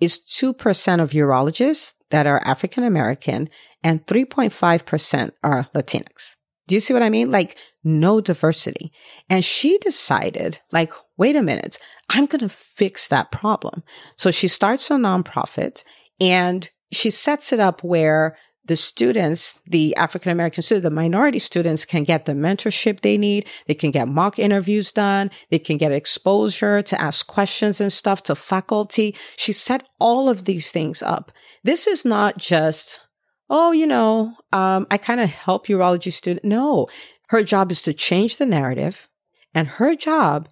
It's 0.00 0.18
2% 0.18 1.02
of 1.02 1.10
urologists 1.10 1.94
that 2.10 2.26
are 2.26 2.42
African 2.44 2.84
American 2.84 3.48
and 3.82 4.06
3.5% 4.06 5.32
are 5.42 5.64
Latinx. 5.74 6.36
Do 6.68 6.74
you 6.74 6.80
see 6.80 6.92
what 6.92 7.02
I 7.02 7.10
mean? 7.10 7.30
Like 7.30 7.56
no 7.84 8.20
diversity. 8.20 8.92
And 9.30 9.44
she 9.44 9.78
decided, 9.78 10.58
like, 10.72 10.92
wait 11.16 11.36
a 11.36 11.42
minute, 11.42 11.78
I'm 12.08 12.26
going 12.26 12.40
to 12.40 12.48
fix 12.48 13.08
that 13.08 13.30
problem. 13.30 13.82
So 14.16 14.30
she 14.30 14.48
starts 14.48 14.90
a 14.90 14.94
nonprofit 14.94 15.84
and 16.20 16.68
she 16.92 17.10
sets 17.10 17.52
it 17.52 17.60
up 17.60 17.82
where 17.84 18.36
the 18.64 18.76
students, 18.76 19.62
the 19.66 19.94
African 19.94 20.32
American 20.32 20.62
students, 20.62 20.82
the 20.82 20.90
minority 20.90 21.38
students 21.38 21.84
can 21.84 22.02
get 22.02 22.24
the 22.24 22.32
mentorship 22.32 23.00
they 23.00 23.16
need. 23.16 23.48
They 23.66 23.74
can 23.74 23.92
get 23.92 24.08
mock 24.08 24.40
interviews 24.40 24.92
done. 24.92 25.30
They 25.50 25.60
can 25.60 25.76
get 25.76 25.92
exposure 25.92 26.82
to 26.82 27.00
ask 27.00 27.28
questions 27.28 27.80
and 27.80 27.92
stuff 27.92 28.24
to 28.24 28.34
faculty. 28.34 29.14
She 29.36 29.52
set 29.52 29.86
all 30.00 30.28
of 30.28 30.46
these 30.46 30.72
things 30.72 31.00
up. 31.00 31.30
This 31.62 31.86
is 31.86 32.04
not 32.04 32.38
just, 32.38 33.05
oh, 33.48 33.72
you 33.72 33.86
know, 33.86 34.34
um, 34.52 34.86
I 34.90 34.98
kind 34.98 35.20
of 35.20 35.30
help 35.30 35.66
urology 35.66 36.12
student. 36.12 36.44
No, 36.44 36.88
her 37.28 37.42
job 37.42 37.70
is 37.70 37.82
to 37.82 37.92
change 37.92 38.36
the 38.36 38.46
narrative 38.46 39.08
and 39.54 39.68
her 39.68 39.94
job 39.94 40.48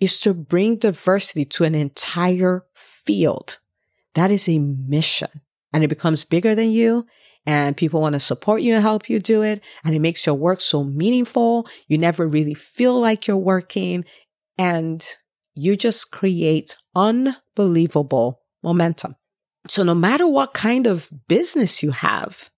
is 0.00 0.20
to 0.20 0.34
bring 0.34 0.76
diversity 0.76 1.44
to 1.44 1.64
an 1.64 1.74
entire 1.74 2.64
field. 2.72 3.58
That 4.14 4.30
is 4.30 4.48
a 4.48 4.58
mission 4.58 5.42
and 5.72 5.82
it 5.82 5.88
becomes 5.88 6.24
bigger 6.24 6.54
than 6.54 6.70
you 6.70 7.06
and 7.46 7.76
people 7.76 8.00
want 8.00 8.14
to 8.14 8.20
support 8.20 8.62
you 8.62 8.74
and 8.74 8.82
help 8.82 9.08
you 9.08 9.18
do 9.18 9.42
it. 9.42 9.62
And 9.84 9.94
it 9.94 10.00
makes 10.00 10.24
your 10.24 10.34
work 10.34 10.60
so 10.60 10.82
meaningful. 10.82 11.66
You 11.88 11.98
never 11.98 12.26
really 12.26 12.54
feel 12.54 12.98
like 12.98 13.26
you're 13.26 13.36
working 13.36 14.04
and 14.56 15.06
you 15.54 15.76
just 15.76 16.10
create 16.10 16.76
unbelievable 16.94 18.40
momentum. 18.62 19.16
So 19.68 19.82
no 19.82 19.94
matter 19.94 20.26
what 20.26 20.54
kind 20.54 20.86
of 20.86 21.10
business 21.28 21.82
you 21.82 21.90
have, 21.92 22.50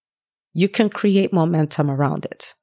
you 0.52 0.68
can 0.68 0.88
create 0.88 1.32
momentum 1.32 1.90
around 1.90 2.24
it 2.24 2.54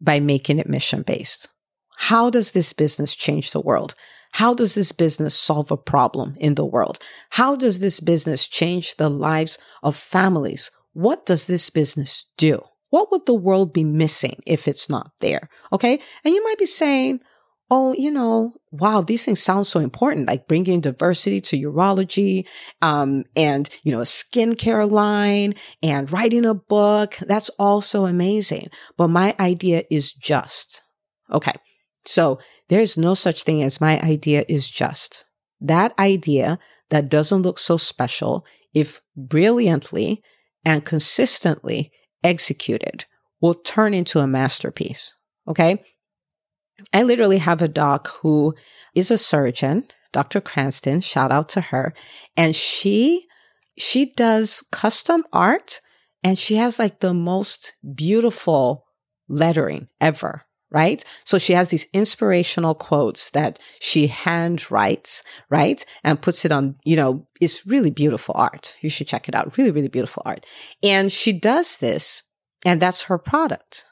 by 0.00 0.20
making 0.20 0.58
it 0.58 0.68
mission 0.68 1.02
based. 1.02 1.48
How 1.96 2.30
does 2.30 2.52
this 2.52 2.72
business 2.72 3.14
change 3.14 3.50
the 3.50 3.60
world? 3.60 3.94
How 4.32 4.54
does 4.54 4.74
this 4.74 4.92
business 4.92 5.34
solve 5.34 5.70
a 5.70 5.76
problem 5.76 6.34
in 6.38 6.54
the 6.54 6.66
world? 6.66 6.98
How 7.30 7.56
does 7.56 7.80
this 7.80 7.98
business 7.98 8.46
change 8.46 8.96
the 8.96 9.08
lives 9.08 9.58
of 9.82 9.96
families 9.96 10.70
what 10.98 11.26
does 11.26 11.46
this 11.46 11.70
business 11.70 12.26
do? 12.36 12.60
What 12.90 13.12
would 13.12 13.24
the 13.24 13.34
world 13.34 13.72
be 13.72 13.84
missing 13.84 14.42
if 14.46 14.66
it's 14.66 14.90
not 14.90 15.12
there? 15.20 15.48
Okay. 15.72 16.00
And 16.24 16.34
you 16.34 16.42
might 16.42 16.58
be 16.58 16.66
saying, 16.66 17.20
Oh, 17.70 17.92
you 17.92 18.10
know, 18.10 18.54
wow, 18.70 19.02
these 19.02 19.26
things 19.26 19.42
sound 19.42 19.66
so 19.66 19.78
important, 19.80 20.26
like 20.26 20.48
bringing 20.48 20.80
diversity 20.80 21.40
to 21.42 21.58
urology, 21.58 22.46
um, 22.80 23.24
and, 23.36 23.68
you 23.82 23.92
know, 23.92 24.00
a 24.00 24.04
skincare 24.04 24.90
line 24.90 25.54
and 25.82 26.10
writing 26.10 26.46
a 26.46 26.54
book. 26.54 27.16
That's 27.20 27.50
all 27.58 27.82
so 27.82 28.06
amazing. 28.06 28.68
But 28.96 29.08
my 29.08 29.34
idea 29.38 29.82
is 29.90 30.12
just. 30.12 30.82
Okay. 31.30 31.52
So 32.06 32.38
there's 32.70 32.96
no 32.96 33.12
such 33.12 33.44
thing 33.44 33.62
as 33.62 33.82
my 33.82 34.00
idea 34.00 34.44
is 34.48 34.66
just. 34.66 35.26
That 35.60 35.98
idea 35.98 36.58
that 36.88 37.10
doesn't 37.10 37.42
look 37.42 37.58
so 37.58 37.76
special, 37.76 38.46
if 38.72 39.02
brilliantly 39.14 40.22
and 40.64 40.86
consistently 40.86 41.92
executed 42.24 43.04
will 43.42 43.54
turn 43.54 43.92
into 43.92 44.20
a 44.20 44.26
masterpiece. 44.26 45.14
Okay. 45.46 45.82
I 46.92 47.02
literally 47.02 47.38
have 47.38 47.62
a 47.62 47.68
doc 47.68 48.08
who 48.22 48.54
is 48.94 49.10
a 49.10 49.18
surgeon, 49.18 49.88
Dr. 50.12 50.40
Cranston, 50.40 51.00
shout 51.00 51.32
out 51.32 51.48
to 51.50 51.60
her. 51.60 51.94
And 52.36 52.54
she, 52.54 53.26
she 53.76 54.12
does 54.14 54.62
custom 54.70 55.24
art 55.32 55.80
and 56.24 56.38
she 56.38 56.56
has 56.56 56.78
like 56.78 57.00
the 57.00 57.14
most 57.14 57.74
beautiful 57.94 58.86
lettering 59.28 59.88
ever 60.00 60.44
right? 60.70 61.04
So 61.24 61.38
she 61.38 61.54
has 61.54 61.70
these 61.70 61.86
inspirational 61.92 62.74
quotes 62.74 63.30
that 63.30 63.58
she 63.80 64.06
hand 64.06 64.70
writes, 64.70 65.22
right? 65.50 65.84
And 66.04 66.20
puts 66.20 66.44
it 66.44 66.52
on, 66.52 66.76
you 66.84 66.96
know, 66.96 67.26
it's 67.40 67.66
really 67.66 67.90
beautiful 67.90 68.34
art. 68.36 68.76
You 68.80 68.90
should 68.90 69.08
check 69.08 69.28
it 69.28 69.34
out. 69.34 69.56
Really, 69.56 69.70
really 69.70 69.88
beautiful 69.88 70.22
art. 70.26 70.44
And 70.82 71.10
she 71.10 71.32
does 71.32 71.78
this 71.78 72.22
and 72.64 72.82
that's 72.82 73.02
her 73.04 73.18
product. 73.18 73.86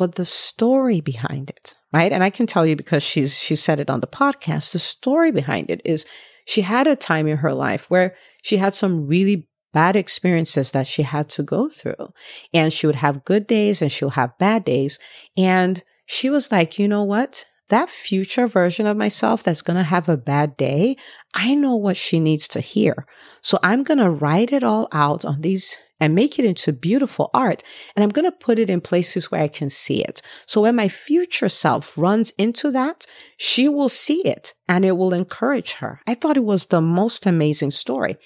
But 0.00 0.14
the 0.14 0.24
story 0.24 1.02
behind 1.02 1.50
it, 1.50 1.74
right? 1.92 2.10
And 2.10 2.24
I 2.24 2.30
can 2.30 2.46
tell 2.46 2.64
you 2.64 2.74
because 2.74 3.02
she's, 3.02 3.38
she 3.38 3.54
said 3.54 3.78
it 3.78 3.90
on 3.90 4.00
the 4.00 4.06
podcast, 4.06 4.72
the 4.72 4.78
story 4.78 5.30
behind 5.30 5.70
it 5.70 5.82
is 5.84 6.06
she 6.46 6.62
had 6.62 6.86
a 6.86 6.96
time 6.96 7.26
in 7.26 7.36
her 7.36 7.52
life 7.52 7.90
where 7.90 8.16
she 8.42 8.56
had 8.56 8.72
some 8.72 9.06
really 9.06 9.46
bad 9.74 9.96
experiences 9.96 10.72
that 10.72 10.86
she 10.86 11.02
had 11.02 11.28
to 11.28 11.42
go 11.42 11.68
through. 11.68 12.14
And 12.54 12.72
she 12.72 12.86
would 12.86 12.96
have 12.96 13.26
good 13.26 13.46
days 13.46 13.82
and 13.82 13.92
she'll 13.92 14.16
have 14.16 14.38
bad 14.38 14.64
days. 14.64 14.98
And 15.36 15.84
she 16.06 16.30
was 16.30 16.50
like, 16.50 16.78
you 16.78 16.88
know 16.88 17.04
what? 17.04 17.44
That 17.68 17.90
future 17.90 18.46
version 18.46 18.86
of 18.86 18.96
myself 18.96 19.42
that's 19.42 19.60
going 19.60 19.76
to 19.76 19.82
have 19.82 20.08
a 20.08 20.16
bad 20.16 20.56
day, 20.56 20.96
I 21.34 21.54
know 21.54 21.76
what 21.76 21.98
she 21.98 22.20
needs 22.20 22.48
to 22.48 22.60
hear. 22.60 23.06
So 23.42 23.58
I'm 23.62 23.82
going 23.82 23.98
to 23.98 24.08
write 24.08 24.50
it 24.50 24.64
all 24.64 24.88
out 24.92 25.26
on 25.26 25.42
these 25.42 25.76
and 26.00 26.14
make 26.14 26.38
it 26.38 26.44
into 26.44 26.72
beautiful 26.72 27.30
art. 27.34 27.62
And 27.94 28.02
I'm 28.02 28.10
going 28.10 28.24
to 28.24 28.32
put 28.32 28.58
it 28.58 28.70
in 28.70 28.80
places 28.80 29.30
where 29.30 29.42
I 29.42 29.48
can 29.48 29.68
see 29.68 30.02
it. 30.02 30.22
So 30.46 30.62
when 30.62 30.76
my 30.76 30.88
future 30.88 31.48
self 31.48 31.96
runs 31.96 32.30
into 32.38 32.70
that, 32.70 33.06
she 33.36 33.68
will 33.68 33.88
see 33.88 34.26
it 34.26 34.54
and 34.68 34.84
it 34.84 34.92
will 34.92 35.14
encourage 35.14 35.74
her. 35.74 36.00
I 36.06 36.14
thought 36.14 36.36
it 36.36 36.44
was 36.44 36.66
the 36.66 36.80
most 36.80 37.26
amazing 37.26 37.70
story. 37.70 38.16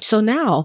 So 0.00 0.20
now 0.20 0.64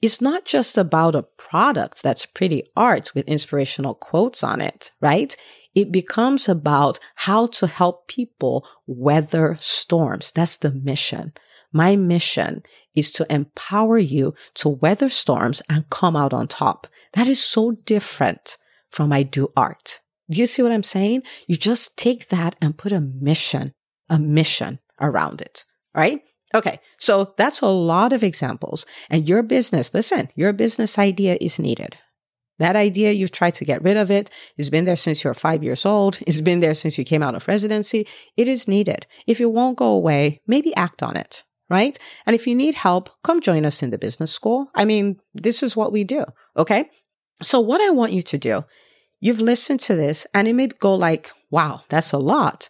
it's 0.00 0.20
not 0.20 0.44
just 0.44 0.76
about 0.76 1.14
a 1.14 1.22
product 1.22 2.02
that's 2.02 2.26
pretty 2.26 2.64
art 2.76 3.14
with 3.14 3.26
inspirational 3.28 3.94
quotes 3.94 4.44
on 4.44 4.60
it, 4.60 4.90
right? 5.00 5.34
It 5.74 5.90
becomes 5.90 6.48
about 6.48 7.00
how 7.14 7.46
to 7.48 7.66
help 7.66 8.06
people 8.06 8.66
weather 8.86 9.56
storms. 9.60 10.30
That's 10.32 10.58
the 10.58 10.70
mission. 10.70 11.32
My 11.74 11.96
mission 11.96 12.62
is 12.94 13.10
to 13.12 13.26
empower 13.28 13.98
you 13.98 14.32
to 14.54 14.68
weather 14.68 15.08
storms 15.08 15.60
and 15.68 15.90
come 15.90 16.14
out 16.14 16.32
on 16.32 16.46
top. 16.46 16.86
That 17.14 17.26
is 17.26 17.42
so 17.42 17.72
different 17.84 18.56
from 18.90 19.12
I 19.12 19.24
do 19.24 19.52
art. 19.56 20.00
Do 20.30 20.38
you 20.38 20.46
see 20.46 20.62
what 20.62 20.70
I'm 20.70 20.84
saying? 20.84 21.24
You 21.48 21.56
just 21.56 21.98
take 21.98 22.28
that 22.28 22.54
and 22.62 22.78
put 22.78 22.92
a 22.92 23.00
mission, 23.00 23.74
a 24.08 24.20
mission 24.20 24.78
around 25.00 25.40
it, 25.40 25.64
right? 25.96 26.22
Okay. 26.54 26.78
So 26.98 27.34
that's 27.36 27.60
a 27.60 27.66
lot 27.66 28.12
of 28.12 28.22
examples 28.22 28.86
and 29.10 29.28
your 29.28 29.42
business, 29.42 29.92
listen, 29.92 30.28
your 30.36 30.52
business 30.52 30.96
idea 30.96 31.36
is 31.40 31.58
needed. 31.58 31.96
That 32.60 32.76
idea, 32.76 33.10
you've 33.10 33.32
tried 33.32 33.54
to 33.54 33.64
get 33.64 33.82
rid 33.82 33.96
of 33.96 34.12
it. 34.12 34.30
It's 34.56 34.70
been 34.70 34.84
there 34.84 34.94
since 34.94 35.24
you're 35.24 35.34
five 35.34 35.64
years 35.64 35.84
old. 35.84 36.20
It's 36.24 36.40
been 36.40 36.60
there 36.60 36.74
since 36.74 36.96
you 36.96 37.04
came 37.04 37.24
out 37.24 37.34
of 37.34 37.48
residency. 37.48 38.06
It 38.36 38.46
is 38.46 38.68
needed. 38.68 39.08
If 39.26 39.40
it 39.40 39.50
won't 39.50 39.76
go 39.76 39.86
away, 39.86 40.40
maybe 40.46 40.72
act 40.76 41.02
on 41.02 41.16
it 41.16 41.42
right? 41.70 41.98
And 42.26 42.34
if 42.34 42.46
you 42.46 42.54
need 42.54 42.74
help, 42.74 43.10
come 43.22 43.40
join 43.40 43.64
us 43.64 43.82
in 43.82 43.90
the 43.90 43.98
business 43.98 44.32
school. 44.32 44.70
I 44.74 44.84
mean, 44.84 45.20
this 45.34 45.62
is 45.62 45.76
what 45.76 45.92
we 45.92 46.04
do. 46.04 46.24
Okay. 46.56 46.90
So 47.42 47.60
what 47.60 47.80
I 47.80 47.90
want 47.90 48.12
you 48.12 48.22
to 48.22 48.38
do, 48.38 48.64
you've 49.20 49.40
listened 49.40 49.80
to 49.80 49.94
this 49.94 50.26
and 50.34 50.46
it 50.46 50.54
may 50.54 50.66
go 50.66 50.94
like, 50.94 51.32
wow, 51.50 51.82
that's 51.88 52.12
a 52.12 52.18
lot. 52.18 52.68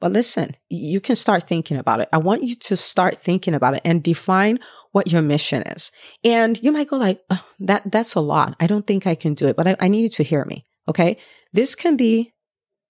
But 0.00 0.12
listen, 0.12 0.56
you 0.68 1.00
can 1.00 1.16
start 1.16 1.44
thinking 1.44 1.78
about 1.78 2.00
it. 2.00 2.08
I 2.12 2.18
want 2.18 2.42
you 2.42 2.54
to 2.56 2.76
start 2.76 3.22
thinking 3.22 3.54
about 3.54 3.74
it 3.74 3.80
and 3.84 4.02
define 4.02 4.58
what 4.92 5.10
your 5.10 5.22
mission 5.22 5.62
is. 5.62 5.90
And 6.22 6.62
you 6.62 6.72
might 6.72 6.88
go 6.88 6.96
like, 6.96 7.22
that, 7.60 7.90
that's 7.90 8.14
a 8.14 8.20
lot. 8.20 8.54
I 8.60 8.66
don't 8.66 8.86
think 8.86 9.06
I 9.06 9.14
can 9.14 9.34
do 9.34 9.46
it, 9.46 9.56
but 9.56 9.66
I, 9.66 9.76
I 9.80 9.88
need 9.88 10.02
you 10.02 10.08
to 10.10 10.22
hear 10.22 10.44
me. 10.44 10.64
Okay. 10.88 11.16
This 11.52 11.74
can 11.74 11.96
be 11.96 12.34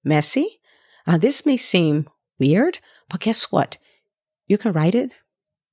messy. 0.03 0.61
Uh, 1.07 1.19
this 1.19 1.47
may 1.47 1.57
seem 1.57 2.09
weird, 2.41 2.81
but 3.09 3.21
guess 3.21 3.53
what? 3.53 3.79
You 4.49 4.59
can 4.59 4.73
write 4.73 4.95
it. 4.95 5.13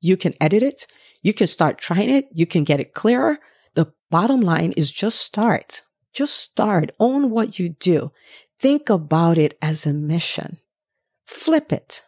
You 0.02 0.18
can 0.18 0.34
edit 0.42 0.64
it. 0.64 0.88
You 1.22 1.34
can 1.34 1.48
start 1.48 1.78
trying 1.78 2.10
it. 2.10 2.28
You 2.34 2.46
can 2.46 2.64
get 2.64 2.80
it 2.80 2.94
clearer. 2.94 3.40
The 3.76 3.94
bottom 4.10 4.42
line 4.42 4.74
is 4.76 4.92
just 4.92 5.22
start. 5.22 5.84
Just 6.14 6.36
start. 6.36 6.92
Own 7.00 7.30
what 7.30 7.60
you 7.60 7.70
do. 7.70 8.12
Think 8.60 8.90
about 8.90 9.38
it 9.38 9.58
as 9.62 9.86
a 9.86 9.94
mission. 9.94 10.58
Flip 11.26 11.72
it 11.72 12.04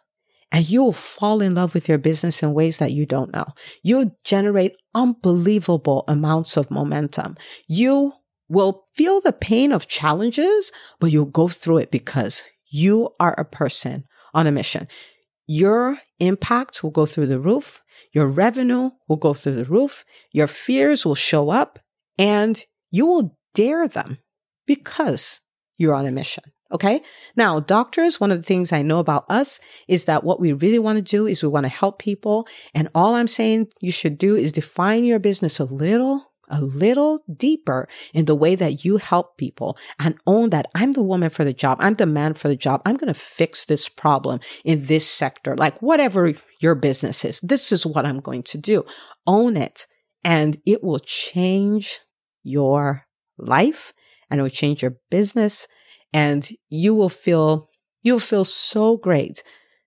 and 0.54 0.70
you'll 0.70 0.92
fall 0.92 1.42
in 1.42 1.56
love 1.56 1.74
with 1.74 1.88
your 1.88 1.98
business 1.98 2.40
in 2.40 2.54
ways 2.54 2.78
that 2.78 2.92
you 2.92 3.04
don't 3.04 3.32
know. 3.32 3.46
You'll 3.82 4.16
generate 4.22 4.76
unbelievable 4.94 6.04
amounts 6.06 6.56
of 6.56 6.70
momentum. 6.70 7.34
You 7.66 8.12
will 8.48 8.86
feel 8.94 9.20
the 9.20 9.32
pain 9.32 9.72
of 9.72 9.88
challenges, 9.88 10.70
but 11.00 11.10
you'll 11.10 11.24
go 11.24 11.48
through 11.48 11.78
it 11.78 11.90
because 11.90 12.44
you 12.70 13.10
are 13.18 13.34
a 13.36 13.44
person 13.44 14.04
on 14.32 14.46
a 14.46 14.52
mission. 14.52 14.86
Your 15.48 15.98
impact 16.20 16.84
will 16.84 16.92
go 16.92 17.04
through 17.04 17.26
the 17.26 17.40
roof. 17.40 17.82
Your 18.12 18.28
revenue 18.28 18.90
will 19.08 19.16
go 19.16 19.34
through 19.34 19.56
the 19.56 19.64
roof. 19.64 20.04
Your 20.32 20.46
fears 20.46 21.04
will 21.04 21.14
show 21.14 21.50
up 21.50 21.78
and 22.18 22.64
you 22.90 23.06
will 23.06 23.38
dare 23.54 23.88
them 23.88 24.18
because 24.66 25.40
you're 25.78 25.94
on 25.94 26.06
a 26.06 26.10
mission. 26.10 26.44
Okay. 26.72 27.02
Now, 27.36 27.60
doctors, 27.60 28.18
one 28.18 28.32
of 28.32 28.38
the 28.38 28.42
things 28.42 28.72
I 28.72 28.82
know 28.82 28.98
about 28.98 29.26
us 29.28 29.60
is 29.86 30.06
that 30.06 30.24
what 30.24 30.40
we 30.40 30.52
really 30.52 30.78
want 30.78 30.96
to 30.96 31.02
do 31.02 31.26
is 31.26 31.42
we 31.42 31.48
want 31.48 31.64
to 31.64 31.70
help 31.70 32.00
people. 32.00 32.48
And 32.74 32.88
all 32.94 33.14
I'm 33.14 33.28
saying 33.28 33.68
you 33.80 33.92
should 33.92 34.18
do 34.18 34.34
is 34.34 34.50
define 34.50 35.04
your 35.04 35.20
business 35.20 35.60
a 35.60 35.64
little 35.64 36.26
a 36.48 36.60
little 36.60 37.24
deeper 37.36 37.88
in 38.12 38.24
the 38.24 38.34
way 38.34 38.54
that 38.54 38.84
you 38.84 38.96
help 38.96 39.36
people 39.36 39.76
and 39.98 40.16
own 40.26 40.50
that 40.50 40.66
I'm 40.74 40.92
the 40.92 41.02
woman 41.02 41.30
for 41.30 41.44
the 41.44 41.52
job. 41.52 41.78
I'm 41.80 41.94
the 41.94 42.06
man 42.06 42.34
for 42.34 42.48
the 42.48 42.56
job. 42.56 42.82
I'm 42.84 42.96
going 42.96 43.12
to 43.12 43.18
fix 43.18 43.64
this 43.64 43.88
problem 43.88 44.40
in 44.64 44.86
this 44.86 45.08
sector. 45.08 45.56
Like 45.56 45.80
whatever 45.80 46.32
your 46.60 46.74
business 46.74 47.24
is, 47.24 47.40
this 47.40 47.72
is 47.72 47.86
what 47.86 48.06
I'm 48.06 48.20
going 48.20 48.42
to 48.44 48.58
do. 48.58 48.84
Own 49.26 49.56
it 49.56 49.86
and 50.24 50.58
it 50.66 50.82
will 50.82 51.00
change 51.00 52.00
your 52.42 53.06
life 53.38 53.92
and 54.30 54.40
it 54.40 54.42
will 54.42 54.50
change 54.50 54.82
your 54.82 54.96
business 55.10 55.66
and 56.12 56.48
you 56.70 56.94
will 56.94 57.08
feel, 57.08 57.70
you'll 58.02 58.20
feel 58.20 58.44
so 58.44 58.96
great 58.96 59.42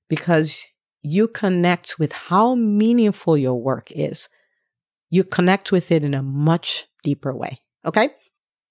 because 0.09 0.67
you 1.01 1.27
connect 1.27 1.97
with 1.99 2.11
how 2.11 2.55
meaningful 2.55 3.37
your 3.37 3.55
work 3.55 3.91
is 3.91 4.27
you 5.09 5.23
connect 5.23 5.71
with 5.71 5.91
it 5.91 6.03
in 6.03 6.13
a 6.13 6.23
much 6.23 6.85
deeper 7.03 7.35
way. 7.35 7.61
Okay. 7.85 8.09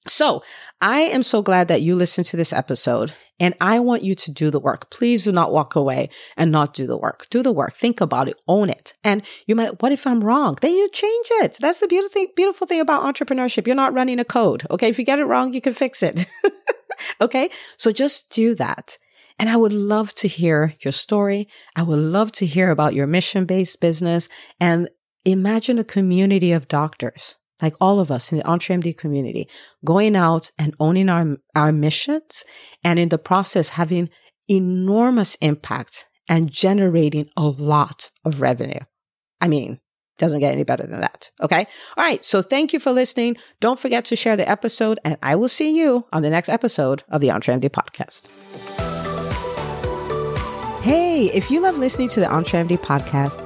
So 0.09 0.43
I 0.81 1.01
am 1.01 1.23
so 1.23 1.43
glad 1.43 1.69
that 1.69 1.83
you 1.83 1.97
listened 1.97 2.27
to 2.27 2.37
this 2.37 2.53
episode 2.53 3.13
and 3.41 3.55
I 3.61 3.81
want 3.81 4.03
you 4.03 4.15
to 4.15 4.31
do 4.31 4.51
the 4.51 4.61
work. 4.61 4.91
Please 4.91 5.25
do 5.25 5.33
not 5.33 5.53
walk 5.53 5.77
away 5.77 6.11
and 6.37 6.53
not 6.53 6.75
do 6.75 6.87
the 6.87 6.97
work. 6.97 7.27
Do 7.31 7.43
the 7.43 7.53
work. 7.53 7.75
Think 7.75 8.01
about 8.01 8.29
it. 8.29 8.41
Own 8.49 8.71
it. 8.71 8.95
And 9.05 9.23
you 9.47 9.55
might, 9.55 9.83
what 9.83 9.93
if 9.93 10.07
I'm 10.07 10.23
wrong? 10.23 10.57
Then 10.61 10.75
you 10.75 10.89
change 10.91 11.27
it. 11.43 11.59
That's 11.61 11.81
the 11.81 11.89
beautiful 11.89 12.13
thing, 12.13 12.29
beautiful 12.37 12.67
thing 12.67 12.81
about 12.81 13.03
entrepreneurship. 13.03 13.67
You're 13.67 13.77
not 13.77 13.95
running 13.95 14.21
a 14.21 14.25
code. 14.25 14.67
Okay. 14.71 14.89
If 14.89 14.99
you 14.99 15.05
get 15.05 15.19
it 15.19 15.25
wrong, 15.25 15.53
you 15.53 15.61
can 15.61 15.73
fix 15.73 16.03
it. 16.03 16.27
okay. 17.21 17.51
So 17.77 17.93
just 17.93 18.31
do 18.31 18.55
that. 18.55 18.99
And 19.39 19.51
I 19.51 19.57
would 19.57 19.73
love 19.73 20.15
to 20.15 20.29
hear 20.29 20.75
your 20.81 20.93
story. 20.93 21.49
I 21.75 21.83
would 21.83 21.99
love 21.99 22.33
to 22.33 22.47
hear 22.47 22.71
about 22.71 22.95
your 22.95 23.07
mission 23.07 23.45
based 23.45 23.81
business 23.81 24.29
and 24.61 24.89
imagine 25.27 25.79
a 25.79 25.85
community 25.85 26.53
of 26.53 26.69
doctors, 26.69 27.37
like 27.61 27.75
all 27.81 28.01
of 28.01 28.11
us 28.11 28.33
in 28.33 28.39
the 28.39 28.45
EntreMD 28.45 28.97
community, 28.97 29.49
going 29.85 30.17
out 30.17 30.51
and 30.59 30.75
owning 30.81 31.09
our, 31.09 31.37
our 31.55 31.73
missions 31.73 32.45
and 32.85 32.99
in 32.99 33.09
the 33.09 33.19
process 33.19 33.71
having 33.71 34.09
enormous 34.49 35.35
impact 35.37 36.07
and 36.29 36.51
generating 36.51 37.29
a 37.37 37.45
lot 37.45 38.11
of 38.25 38.41
revenue. 38.41 38.81
I 39.41 39.49
mean, 39.49 39.81
doesn't 40.19 40.41
get 40.41 40.53
any 40.53 40.65
better 40.65 40.87
than 40.87 41.01
that. 41.01 41.31
Okay. 41.43 41.67
All 41.97 42.05
right. 42.05 42.25
So 42.25 42.41
thank 42.41 42.73
you 42.73 42.81
for 42.81 42.91
listening. 42.91 43.37
Don't 43.61 43.79
forget 43.79 44.07
to 44.07 44.17
share 44.17 44.37
the 44.37 44.49
episode 44.49 44.99
and 45.05 45.19
I 45.23 45.37
will 45.37 45.49
see 45.49 45.77
you 45.79 46.07
on 46.13 46.23
the 46.23 46.31
next 46.31 46.49
episode 46.49 47.03
of 47.11 47.21
the 47.21 47.29
EntreMD 47.29 47.69
podcast. 47.71 48.29
Hey, 50.83 51.31
if 51.35 51.51
you 51.51 51.61
love 51.61 51.77
listening 51.79 52.09
to 52.11 52.21
the 52.21 52.27
EntreMD 52.27 52.79
podcast, 52.79 53.46